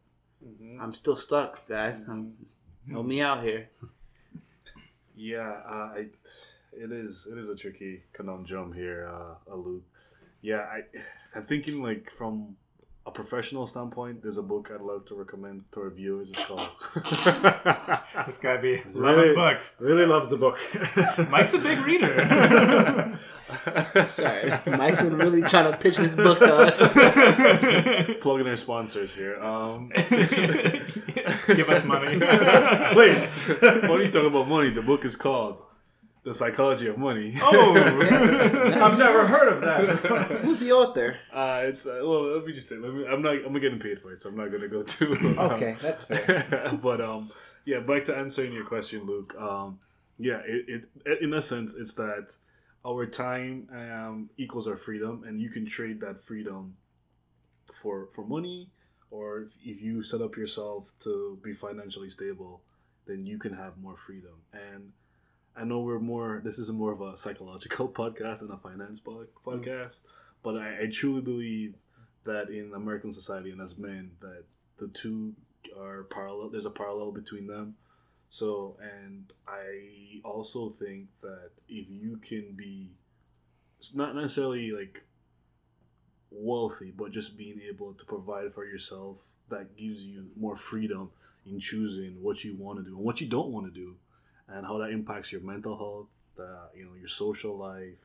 I'm 0.79 0.93
still 0.93 1.15
stuck, 1.15 1.67
guys. 1.67 2.05
Um 2.07 2.33
help 2.91 3.07
me 3.07 3.19
out 3.21 3.43
here. 3.43 3.69
Yeah, 5.15 5.49
uh, 5.67 5.89
I, 5.97 6.05
it 6.79 6.91
is 6.91 7.27
it 7.31 7.37
is 7.37 7.49
a 7.49 7.55
tricky 7.55 8.03
conundrum 8.13 8.73
here, 8.73 9.07
uh, 9.11 9.35
uh, 9.51 9.55
Luke. 9.55 9.83
Yeah, 10.41 10.61
I 10.61 10.81
I'm 11.35 11.43
thinking 11.43 11.81
like 11.81 12.09
from 12.11 12.55
a 13.05 13.11
professional 13.11 13.65
standpoint, 13.65 14.21
there's 14.21 14.37
a 14.37 14.43
book 14.43 14.69
I'd 14.73 14.81
love 14.81 15.05
to 15.05 15.15
recommend 15.15 15.71
to 15.71 15.79
our 15.81 15.89
viewers. 15.89 16.29
It's 16.31 16.45
called. 16.45 16.69
This 18.25 18.37
guy 18.39 18.57
be 18.57 18.81
Really- 18.93 18.99
loving 18.99 19.35
books. 19.35 19.77
Really 19.79 20.05
loves 20.05 20.29
the 20.29 20.35
book. 20.37 20.59
Mike's 21.29 21.53
a 21.53 21.59
big 21.59 21.79
reader. 21.79 23.17
Sorry, 24.09 24.51
Mike's 24.65 24.99
been 25.01 25.15
really 25.17 25.41
trying 25.41 25.71
to 25.71 25.77
pitch 25.77 25.95
this 25.97 26.13
book 26.15 26.39
to 26.39 26.53
us. 26.53 26.93
Plugging 28.19 28.47
our 28.47 28.55
sponsors 28.57 29.15
here. 29.15 29.41
Um, 29.41 29.89
Give 31.55 31.69
us 31.69 31.85
money. 31.85 32.17
Wait, 32.17 33.21
funny 33.23 34.05
you 34.05 34.11
talk 34.11 34.25
about 34.25 34.49
money. 34.49 34.71
The 34.71 34.81
book 34.81 35.05
is 35.05 35.15
called 35.15 35.61
"The 36.27 36.33
Psychology 36.33 36.87
of 36.87 36.97
Money." 36.97 37.33
oh, 37.41 37.75
I've 38.85 38.99
never 38.99 39.25
heard 39.33 39.49
of 39.53 39.61
that. 39.61 40.39
Who's 40.43 40.57
the 40.57 40.71
author? 40.73 41.17
Uh, 41.31 41.61
it's 41.69 41.85
uh, 41.87 41.99
well. 42.03 42.35
Let 42.35 42.45
me 42.45 42.51
just. 42.53 42.69
Let 42.71 42.93
me, 42.93 43.07
I'm 43.07 43.21
not. 43.21 43.35
I'm 43.45 43.53
getting 43.59 43.79
paid 43.79 43.99
for 44.01 44.11
it, 44.11 44.19
so 44.21 44.29
I'm 44.29 44.35
not 44.35 44.51
gonna 44.51 44.67
go 44.67 44.83
too. 44.83 45.13
um, 45.39 45.51
Okay, 45.51 45.75
that's 45.81 46.03
fair. 46.03 46.77
but 46.81 46.99
um, 47.01 47.31
yeah. 47.65 47.79
Back 47.79 48.03
to 48.05 48.15
answering 48.17 48.51
your 48.51 48.65
question, 48.65 49.05
Luke. 49.05 49.33
Um, 49.39 49.79
yeah. 50.19 50.41
It, 50.45 50.85
it 51.05 51.21
in 51.21 51.33
essence, 51.33 51.75
it's 51.75 51.93
that 51.95 52.35
our 52.85 53.05
time 53.05 53.67
um 53.71 54.29
equals 54.37 54.67
our 54.67 54.77
freedom, 54.77 55.23
and 55.25 55.39
you 55.41 55.49
can 55.49 55.65
trade 55.65 56.01
that 56.01 56.19
freedom 56.19 56.75
for 57.73 58.07
for 58.13 58.25
money, 58.25 58.69
or 59.11 59.41
if, 59.43 59.57
if 59.63 59.81
you 59.81 60.03
set 60.03 60.21
up 60.21 60.35
yourself 60.35 60.91
to 61.05 61.39
be 61.43 61.53
financially 61.53 62.09
stable, 62.09 62.61
then 63.05 63.25
you 63.25 63.37
can 63.37 63.53
have 63.53 63.77
more 63.77 63.95
freedom. 63.95 64.43
And 64.53 64.91
I 65.57 65.63
know 65.63 65.79
we're 65.79 65.99
more. 65.99 66.41
This 66.43 66.59
is 66.59 66.71
more 66.71 66.91
of 66.91 67.01
a 67.01 67.17
psychological 67.17 67.89
podcast 68.01 68.39
than 68.39 68.51
a 68.51 68.57
finance 68.57 68.99
pod- 68.99 69.27
podcast, 69.45 70.01
but 70.43 70.55
I, 70.55 70.83
I 70.83 70.89
truly 70.91 71.21
believe 71.21 71.75
that 72.25 72.49
in 72.49 72.73
American 72.75 73.11
society 73.11 73.51
and 73.51 73.61
as 73.61 73.77
men 73.77 74.11
that 74.19 74.43
the 74.77 74.87
two 74.89 75.33
are 75.77 76.03
parallel. 76.03 76.49
There's 76.49 76.65
a 76.65 76.71
parallel 76.71 77.11
between 77.11 77.47
them. 77.47 77.75
So, 78.29 78.77
and 78.81 79.31
I 79.47 80.21
also 80.23 80.69
think 80.69 81.07
that 81.21 81.51
if 81.67 81.89
you 81.89 82.17
can 82.17 82.53
be, 82.55 82.91
it's 83.79 83.95
not 83.95 84.15
necessarily 84.15 84.71
like 84.71 85.05
wealthy, 86.29 86.91
but 86.95 87.11
just 87.11 87.37
being 87.37 87.61
able 87.67 87.93
to 87.93 88.05
provide 88.05 88.53
for 88.53 88.65
yourself, 88.65 89.31
that 89.49 89.77
gives 89.77 90.03
you 90.03 90.27
more 90.35 90.55
freedom 90.55 91.09
in 91.45 91.59
choosing 91.59 92.21
what 92.21 92.43
you 92.43 92.55
want 92.55 92.79
to 92.79 92.83
do 92.83 92.95
and 92.95 93.05
what 93.05 93.21
you 93.21 93.27
don't 93.27 93.49
want 93.49 93.65
to 93.65 93.71
do, 93.71 93.95
and 94.49 94.65
how 94.65 94.77
that 94.77 94.91
impacts 94.91 95.31
your 95.31 95.41
mental 95.41 95.77
health, 95.77 96.07
the, 96.35 96.69
you 96.75 96.85
know, 96.85 96.95
your 96.97 97.07
social 97.07 97.57
life, 97.57 97.97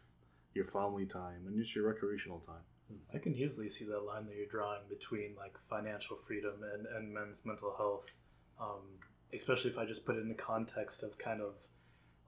your 0.55 0.65
family 0.65 1.07
time, 1.07 1.47
and 1.47 1.57
just 1.57 1.75
your 1.75 1.87
recreational 1.87 2.41
time. 2.41 2.65
I 3.15 3.19
can 3.19 3.35
easily 3.35 3.69
see 3.69 3.87
that 3.87 4.01
line 4.01 4.27
that 4.27 4.37
you're 4.37 4.47
drawing 4.47 4.83
between 4.89 5.35
like 5.37 5.59
financial 5.71 6.17
freedom 6.17 6.57
and, 6.75 6.87
and 6.87 7.13
men's 7.13 7.47
mental 7.47 7.75
health, 7.77 8.17
um, 8.61 8.83
especially 9.33 9.71
if 9.71 9.79
I 9.79 9.87
just 9.87 10.05
put 10.05 10.17
it 10.17 10.21
in 10.21 10.29
the 10.29 10.35
context 10.35 11.03
of 11.03 11.17
kind 11.17 11.41
of 11.41 11.55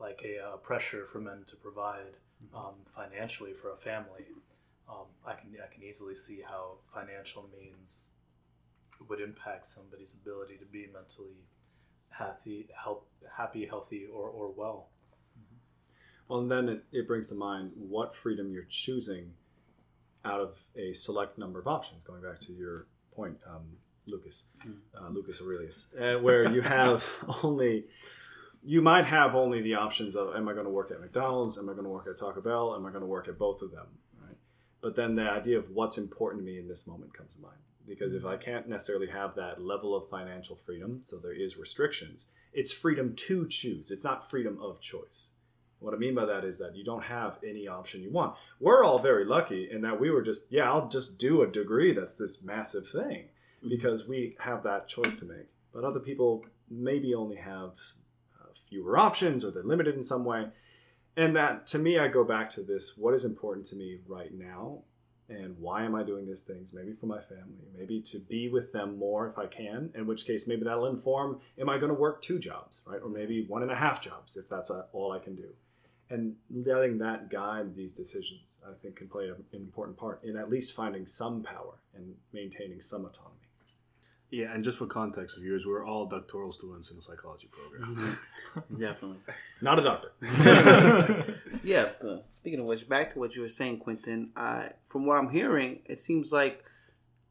like 0.00 0.24
a 0.24 0.42
uh, 0.42 0.56
pressure 0.56 1.04
for 1.04 1.20
men 1.20 1.44
to 1.48 1.56
provide 1.56 2.16
um, 2.54 2.74
financially 2.86 3.52
for 3.52 3.72
a 3.72 3.76
family. 3.76 4.26
Um, 4.88 5.06
I 5.26 5.34
can 5.34 5.50
I 5.62 5.72
can 5.72 5.82
easily 5.82 6.14
see 6.14 6.42
how 6.46 6.78
financial 6.92 7.48
means 7.58 8.12
would 9.08 9.20
impact 9.20 9.66
somebody's 9.66 10.14
ability 10.14 10.56
to 10.56 10.64
be 10.66 10.86
mentally 10.92 11.44
happy, 12.18 12.68
help, 12.74 13.06
happy, 13.36 13.66
healthy, 13.66 14.06
or, 14.12 14.28
or 14.28 14.50
well. 14.50 14.88
Well, 16.28 16.40
and 16.40 16.50
then 16.50 16.68
it, 16.68 16.84
it 16.92 17.06
brings 17.06 17.28
to 17.28 17.34
mind 17.34 17.72
what 17.76 18.14
freedom 18.14 18.52
you're 18.52 18.66
choosing 18.68 19.32
out 20.24 20.40
of 20.40 20.62
a 20.76 20.92
select 20.92 21.38
number 21.38 21.58
of 21.58 21.66
options. 21.66 22.04
Going 22.04 22.22
back 22.22 22.40
to 22.40 22.52
your 22.52 22.86
point, 23.14 23.36
um, 23.46 23.76
Lucas, 24.06 24.46
uh, 24.98 25.08
Lucas 25.10 25.40
Aurelius, 25.42 25.88
uh, 26.00 26.14
where 26.14 26.50
you 26.50 26.62
have 26.62 27.04
only, 27.42 27.84
you 28.62 28.80
might 28.80 29.04
have 29.04 29.34
only 29.34 29.60
the 29.60 29.74
options 29.74 30.16
of, 30.16 30.34
am 30.34 30.48
I 30.48 30.52
going 30.52 30.64
to 30.64 30.70
work 30.70 30.90
at 30.90 31.00
McDonald's? 31.00 31.58
Am 31.58 31.68
I 31.68 31.72
going 31.72 31.84
to 31.84 31.90
work 31.90 32.06
at 32.08 32.18
Taco 32.18 32.40
Bell? 32.40 32.74
Am 32.74 32.86
I 32.86 32.90
going 32.90 33.02
to 33.02 33.06
work 33.06 33.28
at 33.28 33.38
both 33.38 33.60
of 33.60 33.70
them? 33.70 33.86
Right. 34.22 34.36
But 34.80 34.96
then 34.96 35.16
the 35.16 35.30
idea 35.30 35.58
of 35.58 35.70
what's 35.70 35.98
important 35.98 36.42
to 36.42 36.46
me 36.46 36.58
in 36.58 36.68
this 36.68 36.86
moment 36.86 37.14
comes 37.14 37.34
to 37.34 37.40
mind. 37.42 37.58
Because 37.86 38.14
if 38.14 38.24
I 38.24 38.36
can't 38.36 38.68
necessarily 38.68 39.08
have 39.08 39.34
that 39.34 39.60
level 39.60 39.94
of 39.94 40.08
financial 40.08 40.56
freedom, 40.56 41.02
so 41.02 41.18
there 41.18 41.34
is 41.34 41.56
restrictions, 41.58 42.28
it's 42.52 42.72
freedom 42.72 43.14
to 43.16 43.46
choose. 43.48 43.90
It's 43.90 44.04
not 44.04 44.30
freedom 44.30 44.58
of 44.62 44.80
choice 44.80 45.30
What 45.80 45.92
I 45.92 45.98
mean 45.98 46.14
by 46.14 46.24
that 46.24 46.44
is 46.44 46.58
that 46.60 46.76
you 46.76 46.84
don't 46.84 47.04
have 47.04 47.38
any 47.46 47.68
option 47.68 48.02
you 48.02 48.10
want. 48.10 48.36
We're 48.58 48.84
all 48.84 49.00
very 49.00 49.24
lucky 49.24 49.68
in 49.70 49.82
that 49.82 50.00
we 50.00 50.10
were 50.10 50.22
just, 50.22 50.50
yeah, 50.50 50.70
I'll 50.70 50.88
just 50.88 51.18
do 51.18 51.42
a 51.42 51.46
degree 51.46 51.92
that's 51.92 52.16
this 52.16 52.42
massive 52.42 52.88
thing 52.88 53.28
because 53.68 54.08
we 54.08 54.36
have 54.40 54.62
that 54.62 54.88
choice 54.88 55.16
to 55.16 55.26
make. 55.26 55.48
But 55.72 55.84
other 55.84 56.00
people 56.00 56.46
maybe 56.70 57.14
only 57.14 57.36
have 57.36 57.72
uh, 58.40 58.52
fewer 58.68 58.96
options 58.96 59.44
or 59.44 59.50
they're 59.50 59.62
limited 59.62 59.94
in 59.94 60.02
some 60.02 60.24
way. 60.24 60.46
And 61.16 61.36
that 61.36 61.66
to 61.68 61.78
me, 61.78 61.98
I 61.98 62.08
go 62.08 62.24
back 62.24 62.48
to 62.50 62.62
this 62.62 62.96
what 62.96 63.12
is 63.12 63.24
important 63.24 63.66
to 63.66 63.76
me 63.76 63.98
right 64.06 64.32
now 64.32 64.84
and 65.28 65.56
why 65.58 65.84
am 65.84 65.94
I 65.94 66.02
doing 66.02 66.26
these 66.26 66.42
things? 66.42 66.72
Maybe 66.72 66.92
for 66.92 67.06
my 67.06 67.20
family, 67.20 67.66
maybe 67.76 68.00
to 68.02 68.18
be 68.18 68.48
with 68.48 68.72
them 68.72 68.98
more 68.98 69.26
if 69.26 69.38
I 69.38 69.46
can, 69.46 69.90
in 69.94 70.06
which 70.06 70.26
case 70.26 70.46
maybe 70.46 70.64
that'll 70.64 70.86
inform 70.86 71.40
am 71.58 71.68
I 71.68 71.78
going 71.78 71.88
to 71.88 71.98
work 71.98 72.20
two 72.20 72.38
jobs, 72.38 72.82
right? 72.86 73.00
Or 73.02 73.08
maybe 73.08 73.46
one 73.46 73.62
and 73.62 73.70
a 73.70 73.76
half 73.76 74.00
jobs 74.00 74.36
if 74.36 74.48
that's 74.48 74.70
uh, 74.70 74.84
all 74.92 75.12
I 75.12 75.18
can 75.18 75.34
do. 75.34 75.48
And 76.10 76.36
letting 76.50 76.98
that 76.98 77.30
guide 77.30 77.74
these 77.74 77.94
decisions, 77.94 78.58
I 78.68 78.74
think, 78.74 78.96
can 78.96 79.08
play 79.08 79.28
an 79.28 79.42
important 79.52 79.96
part 79.96 80.22
in 80.22 80.36
at 80.36 80.50
least 80.50 80.74
finding 80.74 81.06
some 81.06 81.42
power 81.42 81.78
and 81.94 82.14
maintaining 82.32 82.82
some 82.82 83.06
autonomy. 83.06 83.43
Yeah, 84.30 84.52
and 84.52 84.64
just 84.64 84.78
for 84.78 84.86
context 84.86 85.36
of 85.36 85.42
viewers, 85.44 85.66
we're 85.66 85.86
all 85.86 86.06
doctoral 86.06 86.50
students 86.50 86.90
in 86.90 86.96
the 86.96 87.02
psychology 87.02 87.48
program. 87.52 88.18
Definitely. 88.78 89.18
Not 89.60 89.78
a 89.78 89.82
doctor. 89.82 91.40
Yeah. 91.62 91.90
uh, 92.06 92.18
speaking 92.30 92.60
of 92.60 92.66
which, 92.66 92.88
back 92.88 93.10
to 93.10 93.18
what 93.18 93.34
you 93.34 93.42
were 93.42 93.48
saying, 93.48 93.78
Quentin. 93.78 94.30
Uh, 94.36 94.64
from 94.84 95.06
what 95.06 95.16
I'm 95.16 95.30
hearing, 95.30 95.80
it 95.86 95.98
seems 95.98 96.30
like 96.32 96.64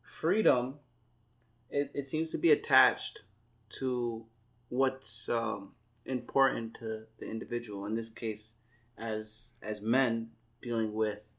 freedom. 0.01 0.75
It, 1.69 1.91
it 1.93 2.07
seems 2.07 2.31
to 2.31 2.38
be 2.38 2.51
attached 2.51 3.21
to 3.79 4.25
what's 4.69 5.29
um, 5.29 5.73
important 6.05 6.73
to 6.75 7.03
the 7.19 7.29
individual. 7.29 7.85
In 7.85 7.95
this 7.95 8.09
case, 8.09 8.53
as 8.97 9.51
as 9.62 9.81
men 9.81 10.29
dealing 10.62 10.93
with 10.93 11.29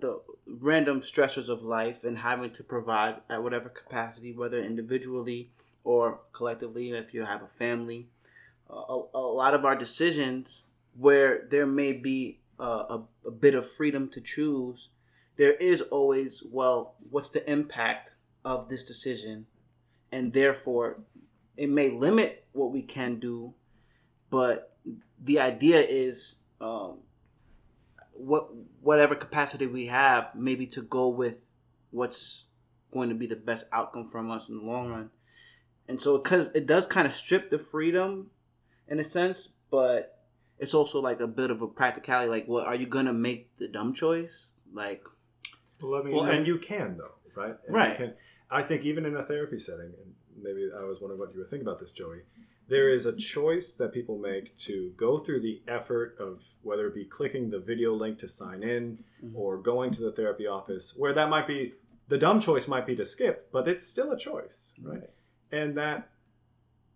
the 0.00 0.20
random 0.46 1.00
stressors 1.00 1.48
of 1.48 1.62
life 1.62 2.04
and 2.04 2.18
having 2.18 2.50
to 2.50 2.62
provide 2.62 3.16
at 3.28 3.42
whatever 3.42 3.68
capacity, 3.68 4.32
whether 4.32 4.58
individually 4.58 5.50
or 5.84 6.20
collectively, 6.32 6.90
if 6.90 7.14
you 7.14 7.24
have 7.24 7.42
a 7.42 7.48
family. 7.48 8.08
A, 8.68 9.00
a 9.14 9.18
lot 9.18 9.54
of 9.54 9.64
our 9.64 9.76
decisions 9.76 10.64
where 10.98 11.46
there 11.48 11.66
may 11.66 11.92
be 11.92 12.40
uh, 12.58 12.98
a, 12.98 13.02
a 13.26 13.30
bit 13.30 13.54
of 13.54 13.70
freedom 13.70 14.08
to 14.08 14.20
choose, 14.20 14.88
there 15.36 15.52
is 15.52 15.82
always, 15.82 16.42
well, 16.50 16.94
what's 17.10 17.30
the 17.30 17.48
impact 17.50 18.14
of 18.44 18.68
this 18.68 18.84
decision? 18.84 19.46
And 20.10 20.32
therefore, 20.32 20.98
it 21.56 21.68
may 21.68 21.90
limit 21.90 22.46
what 22.52 22.72
we 22.72 22.82
can 22.82 23.18
do, 23.18 23.54
but 24.30 24.76
the 25.22 25.40
idea 25.40 25.80
is 25.80 26.36
um, 26.60 26.98
what 28.18 28.48
whatever 28.80 29.14
capacity 29.14 29.66
we 29.66 29.86
have, 29.86 30.28
maybe 30.34 30.66
to 30.68 30.82
go 30.82 31.08
with 31.08 31.36
what's 31.90 32.44
going 32.92 33.08
to 33.08 33.14
be 33.14 33.26
the 33.26 33.36
best 33.36 33.66
outcome 33.72 34.08
from 34.08 34.30
us 34.30 34.48
in 34.48 34.58
the 34.58 34.64
long 34.64 34.88
run. 34.88 35.10
And 35.88 36.00
so, 36.02 36.18
because 36.18 36.50
it 36.54 36.66
does 36.66 36.86
kind 36.86 37.06
of 37.06 37.12
strip 37.12 37.50
the 37.50 37.58
freedom 37.58 38.30
in 38.88 38.98
a 38.98 39.04
sense, 39.04 39.52
but 39.70 40.18
it's 40.58 40.74
also 40.74 41.00
like 41.00 41.20
a 41.20 41.26
bit 41.26 41.50
of 41.50 41.62
a 41.62 41.68
practicality. 41.68 42.28
Like, 42.28 42.46
what 42.48 42.66
are 42.66 42.74
you 42.74 42.86
gonna 42.86 43.12
make 43.12 43.56
the 43.56 43.68
dumb 43.68 43.94
choice? 43.94 44.54
Like, 44.72 45.04
Well, 45.82 46.00
I 46.00 46.02
mean, 46.04 46.14
Well, 46.16 46.24
and 46.24 46.46
you 46.46 46.58
can 46.58 46.96
though, 46.96 47.16
right? 47.34 47.50
And 47.66 47.68
you 47.68 47.74
Right. 47.74 47.96
can- 47.96 48.14
I 48.50 48.62
think 48.62 48.84
even 48.84 49.04
in 49.04 49.16
a 49.16 49.24
therapy 49.24 49.58
setting, 49.58 49.92
and 50.02 50.14
maybe 50.40 50.70
I 50.74 50.84
was 50.84 51.00
wondering 51.00 51.18
what 51.20 51.34
you 51.34 51.40
were 51.40 51.46
thinking 51.46 51.66
about 51.66 51.78
this, 51.80 51.92
Joey. 51.92 52.22
There 52.68 52.90
is 52.90 53.06
a 53.06 53.16
choice 53.16 53.74
that 53.76 53.92
people 53.92 54.18
make 54.18 54.56
to 54.58 54.92
go 54.96 55.18
through 55.18 55.40
the 55.40 55.62
effort 55.68 56.16
of 56.18 56.42
whether 56.62 56.88
it 56.88 56.94
be 56.94 57.04
clicking 57.04 57.50
the 57.50 57.60
video 57.60 57.94
link 57.94 58.18
to 58.18 58.28
sign 58.28 58.62
in 58.62 58.98
mm-hmm. 59.24 59.36
or 59.36 59.56
going 59.56 59.92
to 59.92 60.02
the 60.02 60.10
therapy 60.10 60.46
office, 60.46 60.94
where 60.96 61.12
that 61.12 61.28
might 61.28 61.46
be 61.46 61.74
the 62.08 62.18
dumb 62.18 62.40
choice 62.40 62.68
might 62.68 62.86
be 62.86 62.96
to 62.96 63.04
skip, 63.04 63.50
but 63.52 63.68
it's 63.68 63.86
still 63.86 64.12
a 64.12 64.18
choice, 64.18 64.74
right? 64.82 65.10
And 65.52 65.76
that 65.76 66.08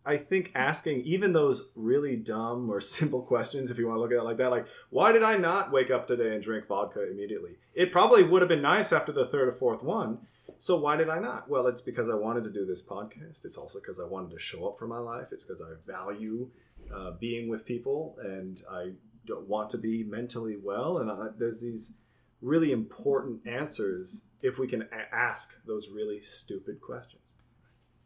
I 0.04 0.16
think 0.16 0.50
asking 0.54 1.02
even 1.02 1.33
those 1.33 1.68
really 1.74 2.16
dumb 2.16 2.70
or 2.70 2.80
simple 2.80 3.22
questions, 3.22 3.70
if 3.70 3.78
you 3.78 3.87
want 3.87 3.98
to 3.98 4.00
look 4.00 4.12
at 4.12 4.18
it 4.18 4.24
like 4.24 4.38
that, 4.38 4.50
like, 4.50 4.66
why 4.90 5.12
did 5.12 5.22
I 5.22 5.37
not 5.37 5.72
wake 5.72 5.90
up 5.90 6.06
today 6.06 6.35
and 6.35 6.42
drink 6.42 6.66
vodka 6.66 7.11
immediately? 7.11 7.56
It 7.74 7.92
probably 7.92 8.22
would 8.22 8.42
have 8.42 8.48
been 8.48 8.62
nice 8.62 8.92
after 8.92 9.12
the 9.12 9.26
third 9.26 9.48
or 9.48 9.52
fourth 9.52 9.83
one. 9.83 10.18
So 10.60 10.76
why 10.76 10.96
did 10.96 11.08
I 11.08 11.18
not? 11.18 11.48
Well, 11.48 11.68
it's 11.68 11.80
because 11.80 12.10
I 12.10 12.14
wanted 12.14 12.44
to 12.44 12.50
do 12.50 12.66
this 12.66 12.86
podcast. 12.86 13.46
It's 13.46 13.56
also 13.56 13.80
because 13.80 13.98
I 13.98 14.04
wanted 14.04 14.30
to 14.32 14.38
show 14.38 14.68
up 14.68 14.78
for 14.78 14.86
my 14.86 14.98
life. 14.98 15.28
It's 15.32 15.46
because 15.46 15.62
I 15.62 15.72
value 15.90 16.50
uh, 16.94 17.12
being 17.12 17.48
with 17.48 17.64
people 17.64 18.14
and 18.22 18.60
I 18.70 18.92
don't 19.24 19.48
want 19.48 19.70
to 19.70 19.78
be 19.78 20.04
mentally 20.04 20.58
well. 20.62 20.98
And 20.98 21.10
I, 21.10 21.28
there's 21.38 21.62
these 21.62 21.96
really 22.42 22.72
important 22.72 23.46
answers 23.46 24.26
if 24.42 24.58
we 24.58 24.68
can 24.68 24.82
a- 24.82 25.14
ask 25.14 25.56
those 25.66 25.88
really 25.88 26.20
stupid 26.20 26.82
questions. 26.82 27.32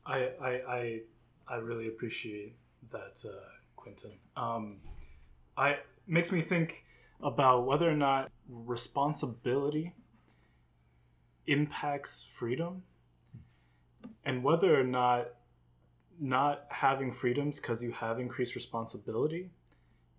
I, 0.06 0.30
I, 0.40 0.50
I, 0.68 1.00
I 1.48 1.56
really 1.56 1.88
appreciate 1.88 2.54
that, 2.92 3.20
uh, 3.28 3.48
Quentin. 3.74 4.12
Um, 4.36 4.78
I 5.56 5.78
makes 6.06 6.30
me 6.30 6.40
think 6.40 6.84
about 7.20 7.66
whether 7.66 7.90
or 7.90 7.96
not 7.96 8.30
responsibility 8.48 9.92
impacts 11.46 12.24
freedom, 12.24 12.82
and 14.24 14.42
whether 14.42 14.78
or 14.78 14.84
not 14.84 15.28
not 16.20 16.66
having 16.70 17.10
freedoms 17.12 17.60
because 17.60 17.82
you 17.82 17.90
have 17.90 18.18
increased 18.18 18.54
responsibility 18.54 19.50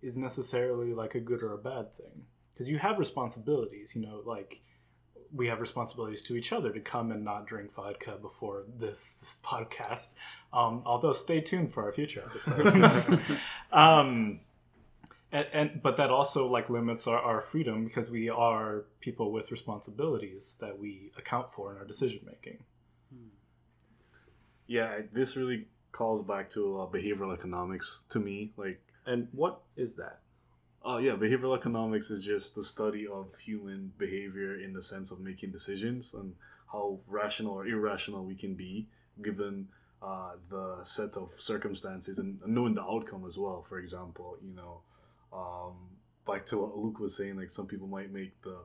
is 0.01 0.17
necessarily 0.17 0.93
like 0.93 1.15
a 1.15 1.19
good 1.19 1.41
or 1.41 1.53
a 1.53 1.57
bad 1.57 1.93
thing. 1.93 2.25
Because 2.53 2.69
you 2.69 2.77
have 2.77 2.99
responsibilities, 2.99 3.95
you 3.95 4.01
know, 4.01 4.21
like 4.25 4.61
we 5.33 5.47
have 5.47 5.59
responsibilities 5.59 6.21
to 6.23 6.35
each 6.35 6.53
other 6.53 6.71
to 6.71 6.79
come 6.79 7.11
and 7.11 7.23
not 7.23 7.45
drink 7.45 7.73
vodka 7.73 8.17
before 8.21 8.63
this 8.67 9.15
this 9.15 9.37
podcast. 9.43 10.15
Um, 10.53 10.83
although 10.85 11.11
stay 11.11 11.41
tuned 11.41 11.71
for 11.71 11.83
our 11.83 11.91
future 11.91 12.23
episodes. 12.25 13.09
um, 13.71 14.39
and, 15.31 15.47
and 15.53 15.81
but 15.81 15.97
that 15.97 16.09
also 16.11 16.47
like 16.47 16.69
limits 16.69 17.07
our, 17.07 17.19
our 17.19 17.41
freedom 17.41 17.85
because 17.85 18.09
we 18.09 18.29
are 18.29 18.85
people 18.99 19.31
with 19.31 19.51
responsibilities 19.51 20.57
that 20.61 20.79
we 20.79 21.11
account 21.17 21.51
for 21.51 21.71
in 21.71 21.77
our 21.77 21.85
decision 21.85 22.21
making. 22.25 22.59
yeah, 24.67 25.01
this 25.13 25.35
really 25.35 25.65
calls 25.91 26.25
back 26.25 26.49
to 26.49 26.79
uh, 26.79 26.85
behavioral 26.87 27.33
economics 27.33 28.03
to 28.09 28.19
me. 28.19 28.51
Like, 28.57 28.81
And 29.05 29.27
what 29.31 29.61
is 29.75 29.95
that? 29.95 30.19
oh 30.87 30.99
yeah, 30.99 31.13
behavioral 31.13 31.57
economics 31.57 32.11
is 32.11 32.23
just 32.23 32.53
the 32.53 32.63
study 32.63 33.07
of 33.07 33.35
human 33.39 33.91
behavior 33.97 34.59
in 34.59 34.71
the 34.71 34.83
sense 34.83 35.09
of 35.11 35.19
making 35.19 35.51
decisions 35.51 36.13
and 36.13 36.35
how 36.71 36.99
rational 37.07 37.53
or 37.53 37.65
irrational 37.65 38.23
we 38.23 38.35
can 38.35 38.53
be 38.53 38.87
given 39.23 39.67
uh, 40.03 40.33
the 40.49 40.77
set 40.83 41.17
of 41.17 41.31
circumstances 41.39 42.19
and 42.19 42.39
knowing 42.45 42.75
the 42.75 42.83
outcome 42.83 43.25
as 43.25 43.35
well. 43.35 43.63
For 43.63 43.79
example, 43.79 44.37
you 44.47 44.53
know, 44.55 44.81
um, 45.35 45.73
back 46.27 46.45
to 46.47 46.57
what 46.59 46.77
Luke 46.77 46.99
was 46.99 47.15
saying, 47.17 47.35
like 47.37 47.49
some 47.49 47.67
people 47.67 47.87
might 47.87 48.11
make 48.11 48.41
the 48.41 48.57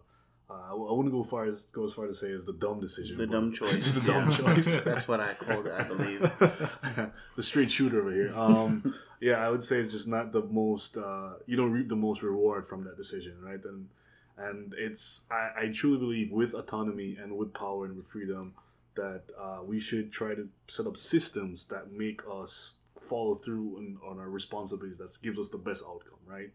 uh, 0.48 0.54
I 0.66 0.70
w- 0.70 0.88
I 0.90 0.92
wouldn't 0.92 1.14
go 1.14 1.22
far 1.22 1.44
as 1.46 1.66
go 1.66 1.84
as 1.84 1.92
far 1.92 2.06
to 2.08 2.14
say 2.14 2.32
as 2.32 2.44
the 2.44 2.52
dumb 2.52 2.80
decision. 2.80 3.18
the 3.18 3.26
dumb 3.26 3.52
choice. 3.60 3.94
the 3.94 4.12
dumb 4.12 4.28
Yeah. 4.30 4.36
choice. 4.36 4.76
That's 4.84 5.06
what 5.06 5.20
I 5.20 5.34
called 5.34 5.66
it, 5.68 5.74
I 5.78 5.84
believe. 5.84 6.20
the 7.36 7.42
straight 7.42 7.70
shooter 7.70 8.00
over 8.00 8.12
here. 8.12 8.32
Um, 8.36 8.94
yeah, 9.20 9.34
I 9.46 9.48
would 9.50 9.62
say 9.62 9.78
it's 9.78 9.92
just 9.92 10.08
not 10.08 10.32
the 10.32 10.42
most. 10.42 10.96
Uh, 10.96 11.34
you 11.46 11.56
don't 11.56 11.70
reap 11.72 11.88
the 11.88 11.96
most 11.96 12.22
reward 12.22 12.66
from 12.66 12.82
that 12.84 12.96
decision, 12.96 13.36
right? 13.42 13.64
And 13.64 13.88
and 14.36 14.74
it's 14.76 15.26
I, 15.30 15.64
I 15.66 15.68
truly 15.72 15.98
believe 15.98 16.32
with 16.32 16.54
autonomy 16.54 17.16
and 17.22 17.36
with 17.36 17.52
power 17.54 17.84
and 17.84 17.96
with 17.96 18.06
freedom 18.08 18.54
that 18.96 19.22
uh, 19.40 19.60
we 19.64 19.78
should 19.78 20.10
try 20.10 20.34
to 20.34 20.48
set 20.66 20.84
up 20.86 20.96
systems 20.96 21.66
that 21.66 21.92
make 21.92 22.22
us 22.28 22.78
follow 23.00 23.34
through 23.36 23.76
on, 23.76 23.98
on 24.04 24.18
our 24.18 24.28
responsibilities. 24.28 24.98
That 24.98 25.16
gives 25.22 25.38
us 25.38 25.48
the 25.48 25.58
best 25.58 25.84
outcome, 25.88 26.18
right? 26.26 26.50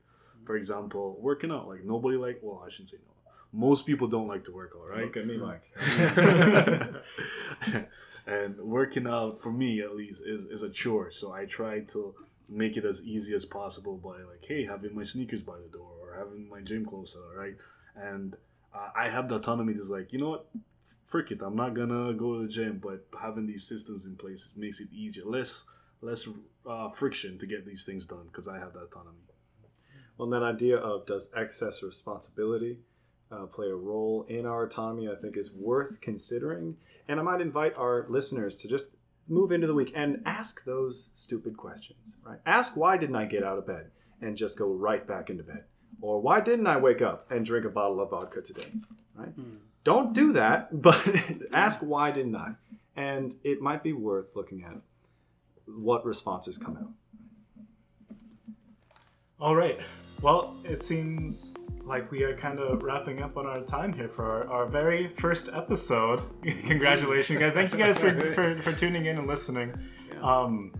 For 0.45 0.55
example, 0.55 1.17
working 1.19 1.51
out. 1.51 1.67
Like 1.67 1.83
nobody 1.83 2.17
like. 2.17 2.39
Well, 2.41 2.63
I 2.65 2.69
shouldn't 2.69 2.89
say 2.89 2.97
no. 2.97 3.11
Most 3.51 3.85
people 3.85 4.07
don't 4.07 4.27
like 4.27 4.43
to 4.45 4.51
work 4.51 4.73
out, 4.75 4.89
right? 4.89 5.05
Look 5.05 5.17
at 5.17 5.27
me, 5.27 5.37
Mike. 5.37 5.63
and 8.27 8.57
working 8.57 9.07
out 9.07 9.41
for 9.41 9.51
me 9.51 9.81
at 9.81 9.95
least 9.95 10.21
is, 10.25 10.45
is 10.45 10.63
a 10.63 10.69
chore 10.69 11.11
so 11.11 11.31
i 11.31 11.45
try 11.45 11.79
to 11.81 12.13
make 12.49 12.77
it 12.77 12.85
as 12.85 13.05
easy 13.05 13.35
as 13.35 13.45
possible 13.45 13.97
by 13.97 14.17
like 14.29 14.43
hey 14.47 14.65
having 14.65 14.95
my 14.95 15.03
sneakers 15.03 15.41
by 15.41 15.57
the 15.57 15.77
door 15.77 15.91
or 16.01 16.17
having 16.17 16.49
my 16.49 16.61
gym 16.61 16.85
clothes 16.85 17.15
out 17.17 17.37
right 17.37 17.55
and 17.95 18.35
uh, 18.73 18.89
i 18.95 19.09
have 19.09 19.29
the 19.29 19.35
autonomy 19.35 19.73
to 19.73 19.83
like 19.83 20.11
you 20.11 20.19
know 20.19 20.29
what 20.29 20.47
frick 21.05 21.31
it 21.31 21.41
i'm 21.41 21.55
not 21.55 21.73
gonna 21.73 22.13
go 22.13 22.35
to 22.35 22.43
the 22.43 22.51
gym 22.51 22.79
but 22.81 23.05
having 23.21 23.45
these 23.45 23.67
systems 23.67 24.05
in 24.05 24.15
place 24.15 24.53
makes 24.55 24.79
it 24.79 24.87
easier 24.91 25.23
less 25.25 25.65
less 26.01 26.27
uh, 26.67 26.89
friction 26.89 27.37
to 27.37 27.45
get 27.45 27.65
these 27.65 27.83
things 27.83 28.05
done 28.05 28.25
because 28.27 28.47
i 28.47 28.59
have 28.59 28.73
that 28.73 28.83
autonomy 28.83 29.17
Well, 30.17 30.29
that 30.29 30.43
idea 30.43 30.77
of 30.77 31.05
does 31.05 31.29
excess 31.35 31.83
responsibility 31.83 32.79
uh, 33.31 33.45
play 33.47 33.67
a 33.67 33.75
role 33.75 34.25
in 34.29 34.45
our 34.45 34.63
autonomy, 34.63 35.09
I 35.09 35.15
think, 35.15 35.35
is 35.35 35.53
worth 35.53 35.99
considering. 36.01 36.77
And 37.07 37.19
I 37.19 37.23
might 37.23 37.41
invite 37.41 37.75
our 37.77 38.05
listeners 38.07 38.55
to 38.57 38.67
just 38.67 38.97
move 39.27 39.51
into 39.51 39.67
the 39.67 39.73
week 39.73 39.91
and 39.95 40.21
ask 40.25 40.63
those 40.63 41.09
stupid 41.15 41.57
questions, 41.57 42.17
right? 42.23 42.39
Ask 42.45 42.77
why 42.77 42.97
didn't 42.97 43.15
I 43.15 43.25
get 43.25 43.43
out 43.43 43.57
of 43.57 43.65
bed? 43.65 43.91
and 44.21 44.35
just 44.35 44.57
go 44.57 44.67
right 44.67 45.05
back 45.07 45.29
into 45.29 45.43
bed? 45.43 45.63
Or 46.01 46.19
why 46.19 46.41
didn't 46.41 46.67
I 46.67 46.77
wake 46.77 47.01
up 47.01 47.31
and 47.31 47.45
drink 47.45 47.65
a 47.65 47.69
bottle 47.69 48.01
of 48.01 48.09
vodka 48.09 48.41
today? 48.41 48.67
Right? 49.15 49.33
Don't 49.83 50.13
do 50.13 50.33
that, 50.33 50.81
but 50.81 51.07
ask 51.53 51.79
why 51.81 52.11
didn't 52.11 52.35
I? 52.35 52.55
And 52.95 53.35
it 53.43 53.61
might 53.61 53.83
be 53.83 53.93
worth 53.93 54.35
looking 54.35 54.63
at 54.63 54.77
what 55.65 56.05
responses 56.05 56.57
come 56.57 56.77
out. 56.77 56.91
All 59.37 59.53
right. 59.53 59.81
Well, 60.21 60.55
it 60.63 60.81
seems 60.81 61.55
like 61.83 62.09
we 62.09 62.23
are 62.23 62.35
kind 62.37 62.57
of 62.57 62.81
wrapping 62.83 63.21
up 63.21 63.35
on 63.35 63.45
our 63.45 63.61
time 63.61 63.91
here 63.91 64.07
for 64.07 64.23
our, 64.23 64.47
our 64.49 64.65
very 64.65 65.09
first 65.09 65.49
episode. 65.51 66.21
Congratulations, 66.41 67.37
guys! 67.39 67.53
Thank 67.53 67.73
you 67.73 67.77
guys 67.77 67.97
for, 67.97 68.17
for, 68.33 68.55
for 68.55 68.71
tuning 68.71 69.07
in 69.07 69.17
and 69.17 69.27
listening. 69.27 69.73
Um, 70.21 70.71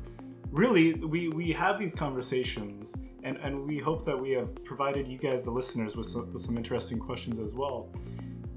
really, 0.52 0.94
we, 0.94 1.28
we 1.28 1.52
have 1.52 1.78
these 1.78 1.94
conversations, 1.94 2.96
and, 3.24 3.36
and 3.38 3.68
we 3.68 3.78
hope 3.78 4.06
that 4.06 4.18
we 4.18 4.32
have 4.32 4.64
provided 4.64 5.06
you 5.06 5.18
guys, 5.18 5.44
the 5.44 5.52
listeners, 5.52 5.98
with 5.98 6.06
some, 6.06 6.32
with 6.32 6.42
some 6.42 6.56
interesting 6.56 6.98
questions 6.98 7.40
as 7.40 7.54
well. 7.54 7.90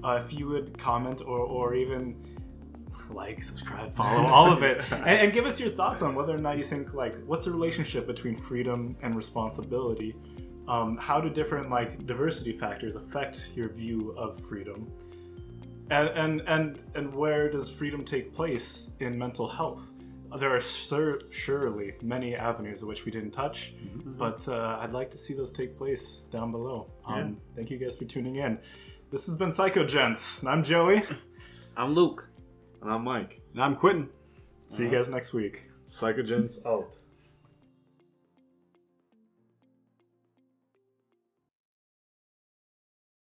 Uh, 0.05 0.23
if 0.25 0.33
you 0.33 0.47
would 0.47 0.79
comment 0.79 1.23
or, 1.27 1.41
or 1.41 1.75
even 1.75 2.15
like, 3.11 3.43
subscribe, 3.43 3.95
follow, 3.95 4.27
all 4.27 4.51
of 4.51 4.63
it, 4.63 4.85
and, 4.93 5.07
and 5.07 5.33
give 5.33 5.47
us 5.47 5.59
your 5.61 5.71
thoughts 5.71 6.03
on 6.03 6.15
whether 6.15 6.35
or 6.35 6.39
not 6.39 6.57
you 6.59 6.65
think 6.65 6.95
like 6.95 7.15
what's 7.25 7.45
the 7.45 7.51
relationship 7.51 8.07
between 8.07 8.35
freedom 8.35 8.97
and 9.03 9.15
responsibility. 9.17 10.15
Um, 10.69 10.99
how 10.99 11.21
do 11.21 11.31
different 11.31 11.71
like 11.71 12.07
diversity 12.07 12.53
factors 12.53 12.97
affect 12.97 13.51
your 13.55 13.69
view 13.69 14.15
of 14.19 14.39
freedom? 14.39 14.93
And 15.91 16.09
and 16.11 16.43
and 16.47 16.83
and 16.95 17.15
where 17.15 17.51
does 17.51 17.71
freedom 17.71 18.05
take 18.05 18.35
place 18.35 18.91
in 19.01 19.19
mental 19.19 19.49
health? 19.49 19.93
There 20.37 20.55
are 20.55 20.61
sur- 20.61 21.21
surely 21.31 21.95
many 22.03 22.35
avenues 22.37 22.83
of 22.83 22.89
which 22.89 23.07
we 23.07 23.11
didn't 23.11 23.31
touch, 23.31 23.73
but 24.05 24.47
uh, 24.47 24.79
I'd 24.81 24.93
like 24.93 25.11
to 25.13 25.17
see 25.17 25.33
those 25.33 25.51
take 25.51 25.79
place 25.79 26.27
down 26.31 26.51
below. 26.53 26.91
Um, 27.07 27.39
Thank 27.57 27.71
you 27.71 27.79
guys 27.79 27.97
for 27.97 28.05
tuning 28.05 28.37
in. 28.37 28.59
This 29.11 29.25
has 29.25 29.37
been 29.37 29.49
Psychogents, 29.49 30.47
I'm 30.47 30.63
Joey. 30.63 31.03
I'm 31.79 31.95
Luke. 31.95 32.29
And 32.83 32.91
I'm 32.91 33.05
Mike. 33.05 33.41
And 33.53 33.63
I'm 33.63 33.77
Quentin. 33.77 34.09
See 34.67 34.85
you 34.85 34.91
guys 34.91 35.09
next 35.09 35.33
week. 35.33 35.65
Psychogents 35.87 36.65
out. 36.67 36.97